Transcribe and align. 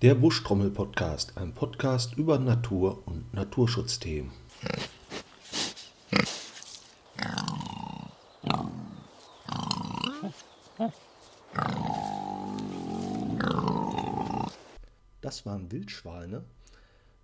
Der 0.00 0.14
Buschtrommel-Podcast, 0.14 1.36
ein 1.36 1.52
Podcast 1.54 2.16
über 2.16 2.38
Natur 2.38 3.02
und 3.06 3.34
Naturschutzthemen. 3.34 4.30
Das 15.20 15.44
waren 15.44 15.72
Wildschweine. 15.72 16.44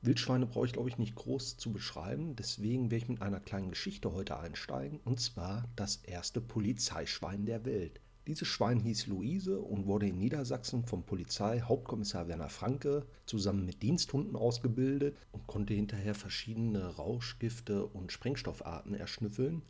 Wildschweine 0.03 0.47
brauche 0.47 0.67
ich, 0.67 0.73
glaube 0.73 0.89
ich, 0.89 0.99
nicht 0.99 1.15
groß 1.15 1.57
zu 1.57 1.73
beschreiben. 1.73 2.35
Deswegen 2.35 2.91
werde 2.91 3.05
ich 3.05 3.09
mit 3.09 3.23
einer 3.23 3.39
kleinen 3.39 3.71
Geschichte 3.71 4.13
heute 4.13 4.37
einsteigen. 4.41 4.99
Und 5.05 5.21
zwar 5.21 5.69
das 5.77 6.01
erste 6.03 6.41
Polizeischwein 6.41 7.47
der 7.47 7.65
Welt. 7.65 8.01
Dieses 8.27 8.49
Schwein 8.49 8.81
hieß 8.81 9.09
Luise 9.09 9.61
und 9.61 9.87
wurde 9.87 10.09
in 10.09 10.19
Niedersachsen 10.19 10.87
vom 10.87 11.05
Polizeihauptkommissar 11.05 12.27
Werner 12.27 12.49
Franke 12.49 13.05
zusammen 13.27 13.67
mit 13.67 13.83
Diensthunden 13.83 14.35
ausgebildet 14.35 15.19
und 15.33 15.47
konnte 15.47 15.75
hinterher 15.75 16.15
verschiedene 16.15 16.87
Rauschgifte 16.97 17.85
und 17.85 18.13
Sprengstoffarten 18.13 18.95
erschnüffeln. 18.95 19.61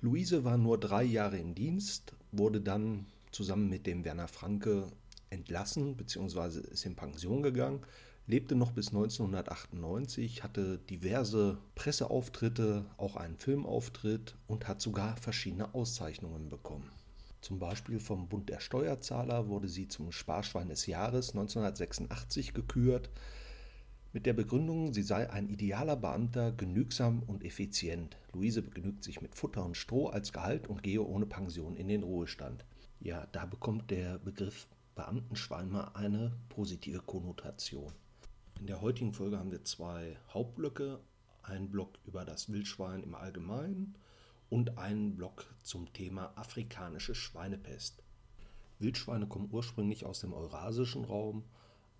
Luise 0.00 0.44
war 0.44 0.56
nur 0.56 0.80
drei 0.80 1.04
Jahre 1.04 1.36
im 1.36 1.54
Dienst, 1.54 2.14
wurde 2.32 2.62
dann 2.62 3.04
zusammen 3.32 3.68
mit 3.68 3.86
dem 3.86 4.02
Werner 4.06 4.28
Franke 4.28 4.86
entlassen 5.28 5.94
bzw. 5.94 6.60
ist 6.70 6.86
in 6.86 6.96
Pension 6.96 7.42
gegangen, 7.42 7.80
lebte 8.26 8.54
noch 8.54 8.72
bis 8.72 8.88
1998, 8.88 10.42
hatte 10.42 10.78
diverse 10.78 11.58
Presseauftritte, 11.74 12.86
auch 12.96 13.16
einen 13.16 13.36
Filmauftritt 13.36 14.36
und 14.46 14.68
hat 14.68 14.80
sogar 14.80 15.18
verschiedene 15.18 15.74
Auszeichnungen 15.74 16.48
bekommen. 16.48 16.90
Zum 17.40 17.58
Beispiel 17.58 18.00
vom 18.00 18.28
Bund 18.28 18.48
der 18.48 18.60
Steuerzahler 18.60 19.48
wurde 19.48 19.68
sie 19.68 19.88
zum 19.88 20.12
Sparschwein 20.12 20.68
des 20.68 20.86
Jahres 20.86 21.30
1986 21.30 22.52
gekürt, 22.52 23.10
mit 24.12 24.26
der 24.26 24.32
Begründung, 24.32 24.92
sie 24.92 25.04
sei 25.04 25.30
ein 25.30 25.48
idealer 25.48 25.94
Beamter, 25.94 26.50
genügsam 26.50 27.22
und 27.22 27.44
effizient. 27.44 28.16
Luise 28.32 28.60
begnügt 28.60 29.04
sich 29.04 29.22
mit 29.22 29.36
Futter 29.36 29.64
und 29.64 29.76
Stroh 29.76 30.08
als 30.08 30.32
Gehalt 30.32 30.66
und 30.66 30.82
gehe 30.82 31.00
ohne 31.00 31.26
Pension 31.26 31.76
in 31.76 31.86
den 31.86 32.02
Ruhestand. 32.02 32.64
Ja, 32.98 33.28
da 33.30 33.46
bekommt 33.46 33.92
der 33.92 34.18
Begriff 34.18 34.66
Beamtenschwein 34.96 35.70
mal 35.70 35.92
eine 35.94 36.32
positive 36.48 36.98
Konnotation. 37.02 37.92
In 38.58 38.66
der 38.66 38.80
heutigen 38.80 39.12
Folge 39.12 39.38
haben 39.38 39.52
wir 39.52 39.62
zwei 39.62 40.16
Hauptblöcke. 40.34 40.98
Ein 41.44 41.70
Block 41.70 41.98
über 42.04 42.24
das 42.24 42.52
Wildschwein 42.52 43.04
im 43.04 43.14
Allgemeinen 43.14 43.94
und 44.50 44.78
einen 44.78 45.16
Blog 45.16 45.46
zum 45.62 45.92
Thema 45.92 46.32
afrikanische 46.36 47.14
Schweinepest. 47.14 48.02
Wildschweine 48.80 49.26
kommen 49.26 49.48
ursprünglich 49.52 50.04
aus 50.04 50.20
dem 50.20 50.32
eurasischen 50.32 51.04
Raum, 51.04 51.44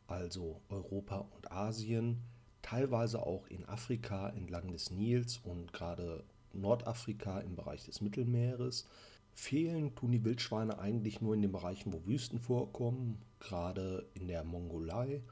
also 0.09 0.61
Europa 0.69 1.29
und 1.37 1.53
Asien, 1.53 2.23
teilweise 2.63 3.23
auch 3.23 3.47
in 3.47 3.65
Afrika 3.67 4.29
entlang 4.31 4.73
des 4.73 4.91
Nils 4.91 5.39
und 5.39 5.73
gerade 5.73 6.25
Nordafrika 6.53 7.41
im 7.41 7.55
Bereich 7.55 7.85
des 7.85 8.01
Mittelmeeres. 8.01 8.87
Fehlen 9.33 9.95
tun 9.95 10.11
die 10.11 10.25
Wildschweine 10.25 10.79
eigentlich 10.79 11.21
nur 11.21 11.35
in 11.35 11.43
den 11.43 11.53
Bereichen, 11.53 11.93
wo 11.93 12.05
Wüsten 12.05 12.41
vorkommen, 12.41 13.23
gerade 13.39 14.09
in 14.15 14.27
der 14.27 14.43
Mongolei 14.43 15.23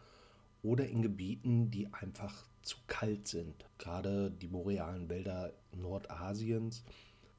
oder 0.62 0.86
in 0.86 1.02
Gebieten, 1.02 1.70
die 1.70 1.92
einfach 1.92 2.46
zu 2.62 2.76
kalt 2.86 3.26
sind. 3.26 3.66
Gerade 3.78 4.30
die 4.30 4.46
borealen 4.46 5.08
Wälder 5.08 5.52
Nordasiens 5.72 6.84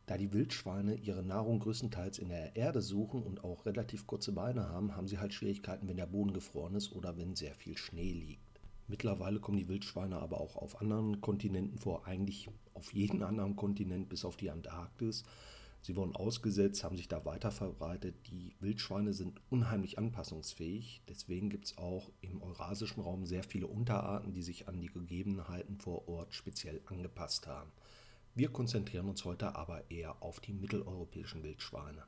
da 0.09 0.17
die 0.17 0.33
Wildschweine 0.33 0.95
ihre 0.95 1.21
Nahrung 1.21 1.59
größtenteils 1.59 2.17
in 2.17 2.29
der 2.29 2.55
Erde 2.55 2.81
suchen 2.81 3.21
und 3.21 3.43
auch 3.43 3.67
relativ 3.67 4.07
kurze 4.07 4.31
Beine 4.31 4.67
haben, 4.67 4.95
haben 4.95 5.07
sie 5.07 5.19
halt 5.19 5.35
Schwierigkeiten, 5.35 5.87
wenn 5.87 5.97
der 5.97 6.07
Boden 6.07 6.33
gefroren 6.33 6.73
ist 6.73 6.93
oder 6.93 7.15
wenn 7.17 7.35
sehr 7.35 7.53
viel 7.53 7.77
Schnee 7.77 8.11
liegt. 8.11 8.59
Mittlerweile 8.87 9.39
kommen 9.39 9.59
die 9.59 9.67
Wildschweine 9.67 10.17
aber 10.17 10.41
auch 10.41 10.55
auf 10.55 10.81
anderen 10.81 11.21
Kontinenten 11.21 11.77
vor, 11.77 12.07
eigentlich 12.07 12.49
auf 12.73 12.91
jedem 12.91 13.21
anderen 13.29 13.55
Kontinent 13.55 14.09
bis 14.09 14.25
auf 14.25 14.35
die 14.35 14.49
Antarktis. 14.49 15.25
Sie 15.81 15.95
wurden 15.95 16.15
ausgesetzt, 16.15 16.83
haben 16.83 16.97
sich 16.97 17.07
da 17.07 17.23
weiter 17.23 17.51
verbreitet. 17.51 18.15
Die 18.31 18.55
Wildschweine 18.59 19.13
sind 19.13 19.39
unheimlich 19.51 19.99
anpassungsfähig. 19.99 21.03
Deswegen 21.07 21.51
gibt 21.51 21.65
es 21.65 21.77
auch 21.77 22.09
im 22.21 22.41
eurasischen 22.41 23.03
Raum 23.03 23.27
sehr 23.27 23.43
viele 23.43 23.67
Unterarten, 23.67 24.33
die 24.33 24.41
sich 24.41 24.67
an 24.67 24.81
die 24.81 24.89
Gegebenheiten 24.89 25.77
vor 25.77 26.07
Ort 26.09 26.33
speziell 26.33 26.81
angepasst 26.87 27.45
haben. 27.45 27.71
Wir 28.39 28.47
konzentrieren 28.47 29.09
uns 29.09 29.25
heute 29.25 29.57
aber 29.57 29.91
eher 29.91 30.23
auf 30.23 30.39
die 30.39 30.53
mitteleuropäischen 30.53 31.43
Wildschweine. 31.43 32.05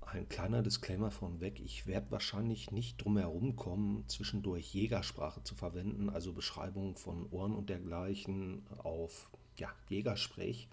Ein 0.00 0.26
kleiner 0.26 0.62
Disclaimer 0.62 1.10
von 1.10 1.42
weg, 1.42 1.60
ich 1.60 1.86
werde 1.86 2.10
wahrscheinlich 2.10 2.70
nicht 2.70 2.96
drum 2.96 3.18
herum 3.18 3.54
kommen, 3.54 4.08
zwischendurch 4.08 4.72
Jägersprache 4.72 5.42
zu 5.42 5.54
verwenden, 5.54 6.08
also 6.08 6.32
Beschreibungen 6.32 6.96
von 6.96 7.30
Ohren 7.30 7.54
und 7.54 7.68
dergleichen 7.68 8.66
auf 8.78 9.30
ja, 9.58 9.68
Jägersprech. 9.90 10.70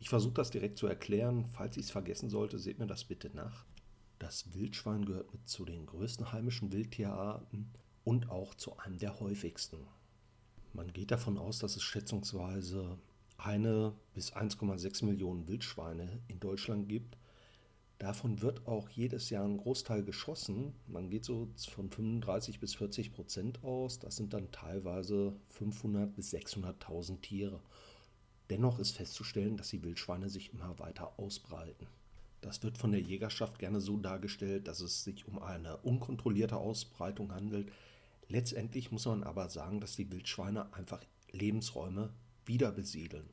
Ich 0.00 0.08
versuche 0.08 0.32
das 0.32 0.50
direkt 0.50 0.78
zu 0.78 0.86
erklären. 0.86 1.44
Falls 1.50 1.76
ich 1.76 1.84
es 1.84 1.90
vergessen 1.90 2.30
sollte, 2.30 2.58
seht 2.58 2.78
mir 2.78 2.86
das 2.86 3.04
bitte 3.04 3.28
nach. 3.34 3.66
Das 4.18 4.54
Wildschwein 4.54 5.04
gehört 5.04 5.34
mit 5.34 5.46
zu 5.46 5.66
den 5.66 5.84
größten 5.84 6.32
heimischen 6.32 6.72
Wildtierarten 6.72 7.70
und 8.04 8.30
auch 8.30 8.54
zu 8.54 8.78
einem 8.78 8.96
der 8.96 9.20
häufigsten. 9.20 9.86
Man 10.72 10.94
geht 10.94 11.10
davon 11.10 11.36
aus, 11.36 11.58
dass 11.58 11.76
es 11.76 11.82
schätzungsweise 11.82 12.98
eine 13.36 13.92
bis 14.14 14.32
1,6 14.32 15.04
Millionen 15.04 15.48
Wildschweine 15.48 16.20
in 16.28 16.40
Deutschland 16.40 16.88
gibt. 16.88 17.16
Davon 17.98 18.42
wird 18.42 18.66
auch 18.66 18.88
jedes 18.90 19.30
Jahr 19.30 19.44
ein 19.44 19.56
Großteil 19.56 20.02
geschossen. 20.02 20.74
Man 20.86 21.10
geht 21.10 21.24
so 21.24 21.48
von 21.70 21.90
35 21.90 22.60
bis 22.60 22.74
40 22.74 23.12
Prozent 23.12 23.62
aus. 23.62 23.98
Das 23.98 24.16
sind 24.16 24.32
dann 24.34 24.50
teilweise 24.50 25.34
500 25.50 26.14
bis 26.14 26.34
600.000 26.34 27.20
Tiere. 27.20 27.60
Dennoch 28.50 28.78
ist 28.78 28.92
festzustellen, 28.92 29.56
dass 29.56 29.70
die 29.70 29.82
Wildschweine 29.82 30.28
sich 30.28 30.52
immer 30.52 30.78
weiter 30.78 31.18
ausbreiten. 31.18 31.86
Das 32.40 32.62
wird 32.62 32.76
von 32.76 32.92
der 32.92 33.00
Jägerschaft 33.00 33.58
gerne 33.58 33.80
so 33.80 33.96
dargestellt, 33.96 34.68
dass 34.68 34.80
es 34.80 35.02
sich 35.02 35.26
um 35.26 35.38
eine 35.38 35.78
unkontrollierte 35.78 36.58
Ausbreitung 36.58 37.32
handelt. 37.32 37.72
Letztendlich 38.28 38.92
muss 38.92 39.06
man 39.06 39.22
aber 39.22 39.48
sagen, 39.48 39.80
dass 39.80 39.96
die 39.96 40.10
Wildschweine 40.10 40.72
einfach 40.74 41.02
Lebensräume 41.30 42.10
wieder 42.46 42.72
besiedeln. 42.72 43.28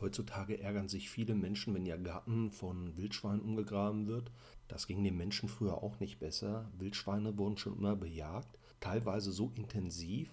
Heutzutage 0.00 0.60
ärgern 0.60 0.88
sich 0.88 1.08
viele 1.08 1.34
Menschen, 1.34 1.74
wenn 1.74 1.86
ihr 1.86 1.98
Garten 1.98 2.50
von 2.50 2.96
Wildschweinen 2.96 3.40
umgegraben 3.40 4.06
wird. 4.06 4.30
Das 4.68 4.86
ging 4.86 5.02
den 5.04 5.16
Menschen 5.16 5.48
früher 5.48 5.82
auch 5.82 6.00
nicht 6.00 6.18
besser. 6.18 6.70
Wildschweine 6.78 7.38
wurden 7.38 7.56
schon 7.56 7.76
immer 7.78 7.96
bejagt, 7.96 8.58
teilweise 8.80 9.32
so 9.32 9.52
intensiv, 9.54 10.28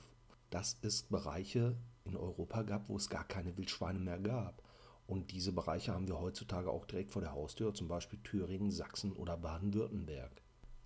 dass 0.50 0.78
es 0.82 1.04
Bereiche 1.04 1.78
in 2.04 2.18
Europa 2.18 2.64
gab, 2.64 2.90
wo 2.90 2.98
es 2.98 3.10
gar 3.10 3.24
keine 3.24 3.56
Wildschweine 3.58 4.00
mehr 4.00 4.20
gab. 4.20 4.62
Und 5.08 5.32
diese 5.32 5.52
Bereiche 5.52 5.94
haben 5.94 6.08
wir 6.08 6.20
heutzutage 6.20 6.70
auch 6.70 6.86
direkt 6.86 7.12
vor 7.12 7.22
der 7.22 7.34
Haustür, 7.34 7.74
zum 7.74 7.88
Beispiel 7.88 8.20
Thüringen, 8.24 8.72
Sachsen 8.72 9.14
oder 9.14 9.38
Baden-Württemberg. 9.38 10.42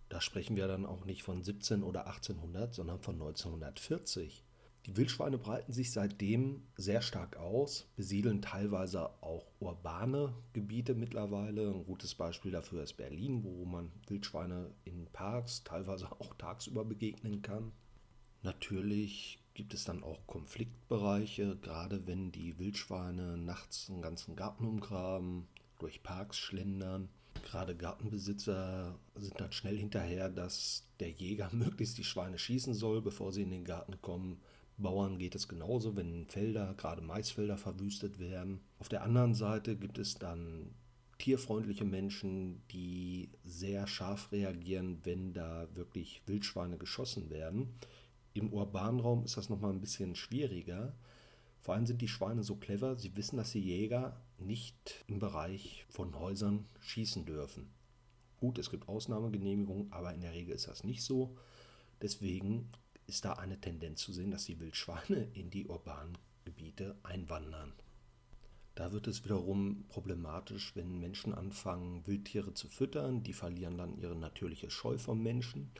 Da 0.09 0.21
sprechen 0.21 0.55
wir 0.55 0.67
dann 0.67 0.85
auch 0.85 1.05
nicht 1.05 1.23
von 1.23 1.41
17 1.41 1.83
oder 1.83 2.07
1800, 2.07 2.73
sondern 2.73 2.99
von 2.99 3.15
1940. 3.15 4.44
Die 4.85 4.95
Wildschweine 4.97 5.39
breiten 5.39 5.73
sich 5.73 5.91
seitdem 5.91 6.61
sehr 6.77 7.01
stark 7.01 7.37
aus, 7.37 7.87
besiedeln 7.95 8.43
teilweise 8.43 9.09
auch 9.23 9.47
urbane 9.59 10.35
Gebiete 10.53 10.93
mittlerweile. 10.93 11.73
Ein 11.73 11.85
gutes 11.85 12.13
Beispiel 12.13 12.51
dafür 12.51 12.83
ist 12.83 12.93
Berlin, 12.93 13.43
wo 13.43 13.65
man 13.65 13.91
Wildschweine 14.07 14.69
in 14.83 15.07
Parks 15.07 15.63
teilweise 15.63 16.11
auch 16.11 16.35
tagsüber 16.35 16.85
begegnen 16.85 17.41
kann. 17.41 17.71
Natürlich 18.43 19.39
gibt 19.55 19.73
es 19.73 19.85
dann 19.85 20.03
auch 20.03 20.27
Konfliktbereiche, 20.27 21.55
gerade 21.55 22.05
wenn 22.05 22.31
die 22.31 22.59
Wildschweine 22.59 23.37
nachts 23.37 23.89
einen 23.89 24.03
ganzen 24.03 24.35
Garten 24.35 24.65
umgraben, 24.65 25.47
durch 25.79 26.03
Parks 26.03 26.37
schlendern. 26.37 27.09
Gerade 27.43 27.75
Gartenbesitzer 27.75 28.99
sind 29.15 29.41
dann 29.41 29.51
schnell 29.51 29.77
hinterher, 29.77 30.29
dass 30.29 30.87
der 30.99 31.09
Jäger 31.09 31.49
möglichst 31.53 31.97
die 31.97 32.03
Schweine 32.03 32.37
schießen 32.37 32.75
soll, 32.75 33.01
bevor 33.01 33.31
sie 33.31 33.41
in 33.41 33.49
den 33.49 33.65
Garten 33.65 33.99
kommen. 34.01 34.39
Bauern 34.77 35.17
geht 35.17 35.35
es 35.35 35.47
genauso, 35.47 35.95
wenn 35.95 36.25
Felder, 36.25 36.73
gerade 36.75 37.01
Maisfelder 37.01 37.57
verwüstet 37.57 38.19
werden. 38.19 38.59
Auf 38.79 38.89
der 38.89 39.03
anderen 39.03 39.33
Seite 39.33 39.77
gibt 39.77 39.97
es 39.97 40.15
dann 40.15 40.73
tierfreundliche 41.17 41.85
Menschen, 41.85 42.61
die 42.71 43.29
sehr 43.43 43.87
scharf 43.87 44.31
reagieren, 44.31 44.99
wenn 45.03 45.33
da 45.33 45.67
wirklich 45.73 46.21
Wildschweine 46.25 46.77
geschossen 46.77 47.29
werden. 47.29 47.75
Im 48.33 48.51
urbanen 48.51 48.99
Raum 48.99 49.23
ist 49.23 49.37
das 49.37 49.49
nochmal 49.49 49.71
ein 49.71 49.79
bisschen 49.79 50.15
schwieriger. 50.15 50.93
Vor 51.61 51.73
allem 51.73 51.85
sind 51.85 52.01
die 52.01 52.09
Schweine 52.09 52.43
so 52.43 52.57
clever, 52.57 52.97
sie 52.97 53.15
wissen, 53.15 53.37
dass 53.37 53.51
die 53.51 53.61
Jäger 53.61 54.21
nicht 54.37 55.05
im 55.07 55.19
Bereich 55.19 55.85
von 55.89 56.19
Häusern 56.19 56.65
schießen 56.79 57.25
dürfen. 57.25 57.69
Gut, 58.39 58.59
es 58.59 58.69
gibt 58.69 58.89
Ausnahmegenehmigungen, 58.89 59.91
aber 59.91 60.13
in 60.13 60.21
der 60.21 60.33
Regel 60.33 60.53
ist 60.53 60.67
das 60.67 60.83
nicht 60.83 61.01
so. 61.01 61.37
Deswegen 62.01 62.69
ist 63.07 63.25
da 63.25 63.33
eine 63.33 63.59
Tendenz 63.59 64.01
zu 64.01 64.11
sehen, 64.13 64.31
dass 64.31 64.45
die 64.45 64.59
Wildschweine 64.59 65.27
in 65.33 65.49
die 65.49 65.67
urbanen 65.67 66.17
Gebiete 66.43 66.95
einwandern. 67.03 67.73
Da 68.75 68.91
wird 68.91 69.07
es 69.07 69.23
wiederum 69.23 69.85
problematisch, 69.87 70.75
wenn 70.75 70.99
Menschen 70.99 71.33
anfangen, 71.33 72.05
Wildtiere 72.05 72.53
zu 72.53 72.67
füttern. 72.67 73.23
Die 73.23 73.33
verlieren 73.33 73.77
dann 73.77 73.97
ihre 73.97 74.15
natürliche 74.15 74.69
Scheu 74.69 74.97
vom 74.97 75.23
Menschen. 75.23 75.71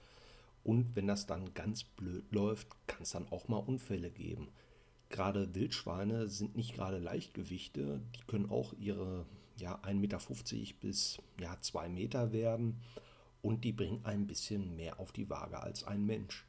Und 0.64 0.96
wenn 0.96 1.06
das 1.06 1.26
dann 1.26 1.54
ganz 1.54 1.84
blöd 1.84 2.24
läuft, 2.32 2.70
kann 2.88 3.04
es 3.04 3.12
dann 3.12 3.28
auch 3.32 3.48
mal 3.50 3.58
Unfälle 3.58 4.10
geben. 4.10 4.48
Gerade 5.10 5.54
Wildschweine 5.54 6.28
sind 6.28 6.56
nicht 6.56 6.74
gerade 6.74 6.98
Leichtgewichte, 6.98 8.02
die 8.16 8.24
können 8.26 8.50
auch 8.50 8.74
ihre 8.74 9.26
ja, 9.58 9.76
1,50 9.84 9.94
Meter 9.94 10.20
bis 10.82 11.22
ja, 11.40 11.56
2 11.60 11.90
Meter 11.90 12.32
werden 12.34 12.82
und 13.42 13.64
die 13.64 13.72
bringen 13.72 14.04
ein 14.04 14.26
bisschen 14.26 14.76
mehr 14.76 15.00
auf 15.00 15.12
die 15.12 15.30
Waage 15.30 15.62
als 15.62 15.84
ein 15.84 16.06
Mensch. 16.06 16.46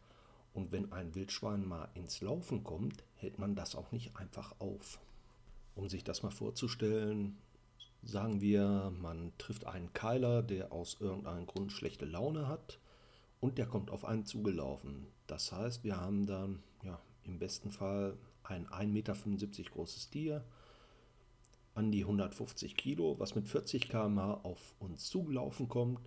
Und 0.56 0.72
wenn 0.72 0.90
ein 0.90 1.14
Wildschwein 1.14 1.68
mal 1.68 1.90
ins 1.92 2.22
Laufen 2.22 2.64
kommt, 2.64 3.04
hält 3.16 3.38
man 3.38 3.54
das 3.54 3.74
auch 3.74 3.92
nicht 3.92 4.16
einfach 4.16 4.58
auf. 4.58 4.98
Um 5.74 5.90
sich 5.90 6.02
das 6.02 6.22
mal 6.22 6.30
vorzustellen, 6.30 7.36
sagen 8.02 8.40
wir, 8.40 8.90
man 8.98 9.34
trifft 9.36 9.66
einen 9.66 9.92
Keiler, 9.92 10.42
der 10.42 10.72
aus 10.72 10.96
irgendeinem 10.98 11.44
Grund 11.44 11.72
schlechte 11.72 12.06
Laune 12.06 12.48
hat 12.48 12.78
und 13.38 13.58
der 13.58 13.66
kommt 13.66 13.90
auf 13.90 14.06
einen 14.06 14.24
zugelaufen. 14.24 15.06
Das 15.26 15.52
heißt, 15.52 15.84
wir 15.84 16.00
haben 16.00 16.24
dann 16.24 16.62
ja, 16.82 16.98
im 17.24 17.38
besten 17.38 17.70
Fall 17.70 18.16
ein 18.42 18.66
1,75 18.66 18.86
Meter 18.86 19.14
großes 19.74 20.08
Tier, 20.08 20.42
an 21.74 21.92
die 21.92 22.04
150 22.04 22.78
Kilo, 22.78 23.18
was 23.18 23.34
mit 23.34 23.46
40 23.46 23.90
km 23.90 24.20
auf 24.20 24.74
uns 24.78 25.10
zugelaufen 25.10 25.68
kommt. 25.68 26.00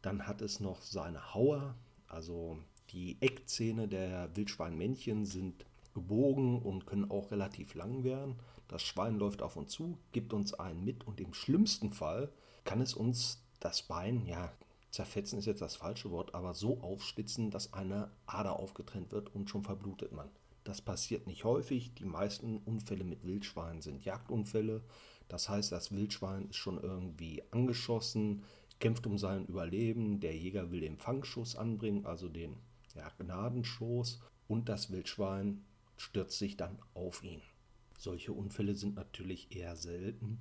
Dann 0.00 0.26
hat 0.26 0.40
es 0.40 0.58
noch 0.58 0.80
seine 0.80 1.34
Hauer, 1.34 1.74
also 2.08 2.58
die 2.90 3.16
Eckzähne 3.20 3.88
der 3.88 4.34
Wildschweinmännchen 4.36 5.26
sind 5.26 5.66
gebogen 5.94 6.60
und 6.60 6.86
können 6.86 7.10
auch 7.10 7.30
relativ 7.30 7.74
lang 7.74 8.04
werden. 8.04 8.36
Das 8.68 8.82
Schwein 8.82 9.18
läuft 9.18 9.42
auf 9.42 9.56
uns 9.56 9.72
zu, 9.72 9.98
gibt 10.12 10.32
uns 10.32 10.54
einen 10.54 10.84
mit 10.84 11.06
und 11.06 11.20
im 11.20 11.34
schlimmsten 11.34 11.92
Fall 11.92 12.30
kann 12.64 12.80
es 12.80 12.94
uns 12.94 13.42
das 13.60 13.82
Bein, 13.82 14.26
ja, 14.26 14.52
zerfetzen 14.90 15.38
ist 15.38 15.46
jetzt 15.46 15.62
das 15.62 15.76
falsche 15.76 16.10
Wort, 16.10 16.34
aber 16.34 16.54
so 16.54 16.80
aufschlitzen, 16.80 17.50
dass 17.50 17.72
eine 17.72 18.10
Ader 18.26 18.58
aufgetrennt 18.58 19.10
wird 19.12 19.34
und 19.34 19.50
schon 19.50 19.64
verblutet 19.64 20.12
man. 20.12 20.28
Das 20.62 20.80
passiert 20.80 21.26
nicht 21.26 21.44
häufig. 21.44 21.94
Die 21.94 22.04
meisten 22.04 22.58
Unfälle 22.58 23.04
mit 23.04 23.24
Wildschweinen 23.24 23.82
sind 23.82 24.04
Jagdunfälle. 24.04 24.82
Das 25.28 25.48
heißt, 25.48 25.72
das 25.72 25.92
Wildschwein 25.92 26.48
ist 26.48 26.56
schon 26.56 26.82
irgendwie 26.82 27.42
angeschossen, 27.50 28.44
kämpft 28.78 29.06
um 29.06 29.18
sein 29.18 29.46
Überleben. 29.46 30.20
Der 30.20 30.36
Jäger 30.36 30.70
will 30.70 30.80
den 30.80 30.96
Fangschuss 30.96 31.56
anbringen, 31.56 32.06
also 32.06 32.28
den 32.28 32.56
ja, 32.94 33.10
Gnadenschuss. 33.18 34.20
Und 34.48 34.68
das 34.68 34.90
Wildschwein 34.90 35.64
stürzt 35.96 36.38
sich 36.38 36.56
dann 36.56 36.78
auf 36.94 37.22
ihn. 37.22 37.40
Solche 37.98 38.32
Unfälle 38.32 38.74
sind 38.74 38.96
natürlich 38.96 39.54
eher 39.56 39.76
selten, 39.76 40.40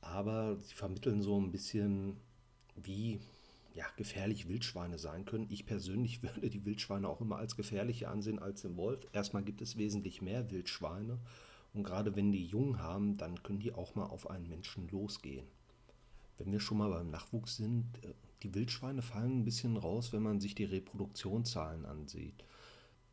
aber 0.00 0.56
sie 0.56 0.74
vermitteln 0.74 1.22
so 1.22 1.38
ein 1.38 1.52
bisschen, 1.52 2.16
wie 2.76 3.20
ja, 3.74 3.84
gefährlich 3.96 4.48
Wildschweine 4.48 4.98
sein 4.98 5.24
können. 5.24 5.46
Ich 5.50 5.66
persönlich 5.66 6.22
würde 6.22 6.48
die 6.48 6.64
Wildschweine 6.64 7.08
auch 7.08 7.20
immer 7.20 7.36
als 7.36 7.56
gefährlicher 7.56 8.10
ansehen 8.10 8.38
als 8.38 8.62
den 8.62 8.76
Wolf. 8.76 9.06
Erstmal 9.12 9.42
gibt 9.42 9.60
es 9.60 9.76
wesentlich 9.76 10.22
mehr 10.22 10.50
Wildschweine 10.50 11.18
und 11.72 11.84
gerade 11.84 12.16
wenn 12.16 12.32
die 12.32 12.46
jung 12.46 12.78
haben, 12.78 13.16
dann 13.16 13.42
können 13.42 13.60
die 13.60 13.72
auch 13.72 13.94
mal 13.94 14.06
auf 14.06 14.28
einen 14.28 14.48
Menschen 14.48 14.88
losgehen. 14.88 15.46
Wenn 16.38 16.50
wir 16.52 16.60
schon 16.60 16.78
mal 16.78 16.90
beim 16.90 17.10
Nachwuchs 17.10 17.56
sind, 17.56 17.86
äh, 18.02 18.14
die 18.42 18.54
Wildschweine 18.54 19.02
fallen 19.02 19.40
ein 19.40 19.44
bisschen 19.44 19.76
raus, 19.76 20.12
wenn 20.12 20.22
man 20.22 20.40
sich 20.40 20.54
die 20.54 20.64
Reproduktionszahlen 20.64 21.84
ansieht. 21.84 22.44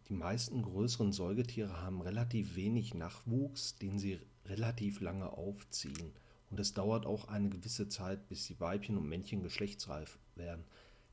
Die 0.08 0.14
meisten 0.14 0.62
größeren 0.62 1.12
Säugetiere 1.12 1.82
haben 1.82 2.02
relativ 2.02 2.56
wenig 2.56 2.94
Nachwuchs, 2.94 3.76
den 3.76 4.00
sie 4.00 4.20
relativ 4.46 5.02
lange 5.02 5.34
aufziehen. 5.34 6.14
Und 6.50 6.60
es 6.62 6.74
dauert 6.74 7.06
auch 7.06 7.28
eine 7.28 7.50
gewisse 7.50 7.90
Zeit, 7.90 8.30
bis 8.30 8.48
die 8.48 8.60
Weibchen 8.62 8.98
und 8.98 9.10
Männchen 9.10 9.44
geschlechtsreif 9.44 10.18
werden. 10.36 10.64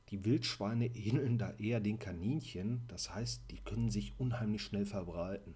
Die 0.09 0.23
Wildschweine 0.23 0.85
ähneln 0.95 1.37
da 1.37 1.51
eher 1.57 1.81
den 1.81 1.99
Kaninchen, 1.99 2.83
das 2.87 3.13
heißt, 3.13 3.41
die 3.51 3.59
können 3.59 3.89
sich 3.89 4.13
unheimlich 4.17 4.61
schnell 4.61 4.85
verbreiten. 4.85 5.55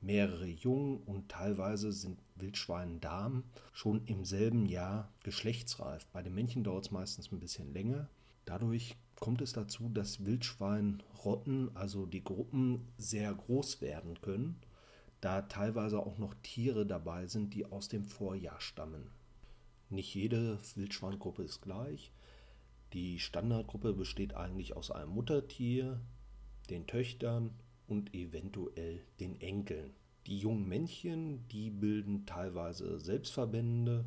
Mehrere 0.00 0.46
Jungen 0.46 0.98
und 0.98 1.28
teilweise 1.28 1.92
sind 1.92 2.18
Wildschweinen-Damen 2.36 3.44
schon 3.72 4.04
im 4.06 4.24
selben 4.24 4.66
Jahr 4.66 5.12
geschlechtsreif. 5.24 6.06
Bei 6.12 6.22
den 6.22 6.34
Männchen 6.34 6.64
dauert 6.64 6.86
es 6.86 6.90
meistens 6.90 7.32
ein 7.32 7.40
bisschen 7.40 7.72
länger. 7.72 8.08
Dadurch 8.44 8.96
kommt 9.16 9.42
es 9.42 9.52
dazu, 9.52 9.88
dass 9.88 10.24
Wildschweinrotten, 10.24 11.76
also 11.76 12.06
die 12.06 12.22
Gruppen, 12.22 12.86
sehr 12.96 13.34
groß 13.34 13.80
werden 13.80 14.20
können 14.20 14.60
da 15.20 15.42
teilweise 15.42 15.98
auch 15.98 16.18
noch 16.18 16.34
Tiere 16.42 16.86
dabei 16.86 17.26
sind, 17.26 17.54
die 17.54 17.66
aus 17.66 17.88
dem 17.88 18.04
Vorjahr 18.04 18.60
stammen. 18.60 19.10
Nicht 19.90 20.14
jede 20.14 20.58
Wildschweingruppe 20.74 21.42
ist 21.42 21.60
gleich. 21.60 22.12
Die 22.92 23.18
Standardgruppe 23.18 23.94
besteht 23.94 24.34
eigentlich 24.34 24.76
aus 24.76 24.90
einem 24.90 25.10
Muttertier, 25.10 26.00
den 26.70 26.86
Töchtern 26.86 27.50
und 27.88 28.14
eventuell 28.14 29.02
den 29.18 29.40
Enkeln. 29.40 29.90
Die 30.26 30.38
jungen 30.38 30.68
Männchen, 30.68 31.48
die 31.48 31.70
bilden 31.70 32.26
teilweise 32.26 33.00
Selbstverbände, 33.00 34.04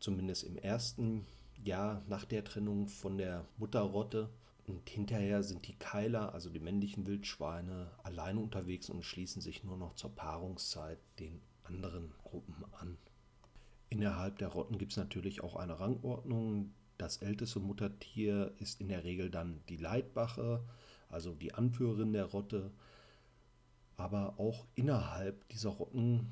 zumindest 0.00 0.44
im 0.44 0.56
ersten 0.56 1.24
Jahr 1.64 2.02
nach 2.08 2.24
der 2.24 2.44
Trennung 2.44 2.88
von 2.88 3.16
der 3.16 3.46
Mutterrotte. 3.56 4.28
Und 4.66 4.88
hinterher 4.88 5.42
sind 5.42 5.66
die 5.66 5.76
Keiler, 5.76 6.34
also 6.34 6.50
die 6.50 6.60
männlichen 6.60 7.06
Wildschweine, 7.06 7.90
alleine 8.02 8.40
unterwegs 8.40 8.90
und 8.90 9.04
schließen 9.04 9.42
sich 9.42 9.64
nur 9.64 9.76
noch 9.76 9.94
zur 9.94 10.14
Paarungszeit 10.14 10.98
den 11.18 11.40
anderen 11.64 12.12
Gruppen 12.24 12.64
an. 12.72 12.96
Innerhalb 13.88 14.38
der 14.38 14.48
Rotten 14.48 14.78
gibt 14.78 14.92
es 14.92 14.98
natürlich 14.98 15.42
auch 15.42 15.56
eine 15.56 15.78
Rangordnung. 15.78 16.72
Das 16.96 17.18
älteste 17.18 17.60
Muttertier 17.60 18.52
ist 18.58 18.80
in 18.80 18.88
der 18.88 19.04
Regel 19.04 19.30
dann 19.30 19.60
die 19.68 19.76
Leitbache, 19.76 20.64
also 21.08 21.34
die 21.34 21.54
Anführerin 21.54 22.12
der 22.12 22.24
Rotte. 22.24 22.72
Aber 24.02 24.34
auch 24.38 24.66
innerhalb 24.74 25.48
dieser 25.48 25.70
Rotten 25.70 26.26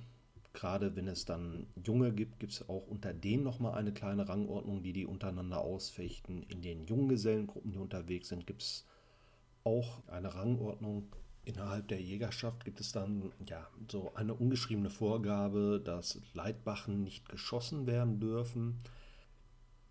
gerade 0.52 0.96
wenn 0.96 1.06
es 1.06 1.24
dann 1.24 1.66
Junge 1.84 2.12
gibt, 2.12 2.40
gibt 2.40 2.52
es 2.52 2.68
auch 2.68 2.86
unter 2.88 3.12
denen 3.12 3.44
nochmal 3.44 3.74
eine 3.74 3.92
kleine 3.92 4.28
Rangordnung, 4.28 4.82
die 4.82 4.92
die 4.92 5.06
untereinander 5.06 5.60
ausfechten. 5.60 6.42
In 6.44 6.60
den 6.60 6.86
Junggesellengruppen, 6.86 7.72
die 7.72 7.78
unterwegs 7.78 8.28
sind, 8.28 8.46
gibt 8.46 8.62
es 8.62 8.84
auch 9.64 10.02
eine 10.08 10.34
Rangordnung. 10.34 11.14
Innerhalb 11.44 11.88
der 11.88 12.00
Jägerschaft 12.00 12.64
gibt 12.64 12.80
es 12.80 12.92
dann 12.92 13.32
ja 13.48 13.66
so 13.88 14.12
eine 14.14 14.34
ungeschriebene 14.34 14.90
Vorgabe, 14.90 15.80
dass 15.82 16.20
Leitbachen 16.34 17.02
nicht 17.04 17.28
geschossen 17.28 17.86
werden 17.86 18.20
dürfen. 18.20 18.80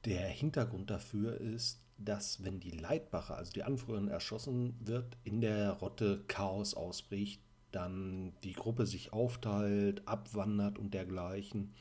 Der 0.05 0.27
Hintergrund 0.27 0.89
dafür 0.89 1.39
ist, 1.39 1.81
dass 1.97 2.43
wenn 2.43 2.59
die 2.59 2.71
Leitbache, 2.71 3.35
also 3.35 3.51
die 3.51 3.63
Anführerin, 3.63 4.07
erschossen 4.07 4.75
wird, 4.79 5.17
in 5.23 5.41
der 5.41 5.71
Rotte 5.71 6.23
Chaos 6.27 6.73
ausbricht, 6.73 7.41
dann 7.71 8.33
die 8.43 8.53
Gruppe 8.53 8.85
sich 8.85 9.13
aufteilt, 9.13 10.07
abwandert 10.07 10.77
und 10.77 10.93
dergleichen. 10.93 11.73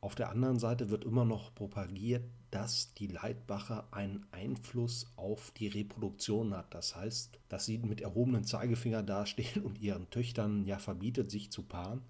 Auf 0.00 0.16
der 0.16 0.30
anderen 0.30 0.58
Seite 0.58 0.90
wird 0.90 1.04
immer 1.04 1.24
noch 1.24 1.54
propagiert, 1.54 2.24
dass 2.50 2.92
die 2.94 3.06
Leitbache 3.06 3.84
einen 3.92 4.26
Einfluss 4.32 5.06
auf 5.16 5.52
die 5.52 5.68
Reproduktion 5.68 6.54
hat. 6.54 6.74
Das 6.74 6.96
heißt, 6.96 7.38
dass 7.48 7.66
sie 7.66 7.78
mit 7.78 8.00
erhobenem 8.00 8.44
Zeigefinger 8.44 9.02
dastehen 9.02 9.62
und 9.62 9.80
ihren 9.80 10.10
Töchtern 10.10 10.64
ja 10.66 10.78
verbietet, 10.78 11.30
sich 11.30 11.52
zu 11.52 11.62
paaren. 11.62 12.02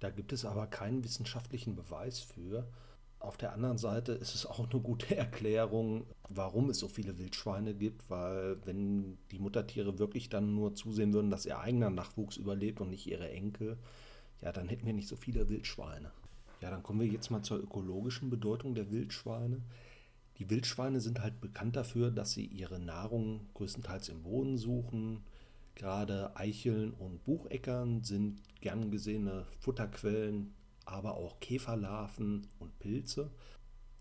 Da 0.00 0.10
gibt 0.10 0.32
es 0.32 0.44
aber 0.44 0.66
keinen 0.66 1.04
wissenschaftlichen 1.04 1.76
Beweis 1.76 2.20
für. 2.20 2.66
Auf 3.24 3.38
der 3.38 3.54
anderen 3.54 3.78
Seite 3.78 4.12
ist 4.12 4.34
es 4.34 4.44
auch 4.44 4.58
eine 4.58 4.80
gute 4.80 5.16
Erklärung, 5.16 6.06
warum 6.28 6.68
es 6.68 6.78
so 6.78 6.88
viele 6.88 7.18
Wildschweine 7.18 7.74
gibt, 7.74 8.08
weil 8.10 8.58
wenn 8.66 9.16
die 9.30 9.38
Muttertiere 9.38 9.98
wirklich 9.98 10.28
dann 10.28 10.54
nur 10.54 10.74
zusehen 10.74 11.14
würden, 11.14 11.30
dass 11.30 11.46
ihr 11.46 11.58
eigener 11.58 11.88
Nachwuchs 11.88 12.36
überlebt 12.36 12.80
und 12.80 12.90
nicht 12.90 13.06
ihre 13.06 13.30
Enkel, 13.30 13.78
ja, 14.42 14.52
dann 14.52 14.68
hätten 14.68 14.84
wir 14.84 14.92
nicht 14.92 15.08
so 15.08 15.16
viele 15.16 15.48
Wildschweine. 15.48 16.12
Ja, 16.60 16.70
dann 16.70 16.82
kommen 16.82 17.00
wir 17.00 17.06
jetzt 17.06 17.30
mal 17.30 17.42
zur 17.42 17.58
ökologischen 17.58 18.28
Bedeutung 18.28 18.74
der 18.74 18.90
Wildschweine. 18.90 19.62
Die 20.38 20.50
Wildschweine 20.50 21.00
sind 21.00 21.22
halt 21.22 21.40
bekannt 21.40 21.76
dafür, 21.76 22.10
dass 22.10 22.32
sie 22.32 22.44
ihre 22.44 22.78
Nahrung 22.78 23.46
größtenteils 23.54 24.10
im 24.10 24.22
Boden 24.22 24.58
suchen. 24.58 25.24
Gerade 25.76 26.36
Eicheln 26.36 26.92
und 26.92 27.24
Bucheckern 27.24 28.02
sind 28.02 28.42
gern 28.60 28.90
gesehene 28.90 29.46
Futterquellen 29.60 30.52
aber 30.84 31.16
auch 31.16 31.40
Käferlarven 31.40 32.46
und 32.58 32.78
Pilze. 32.78 33.30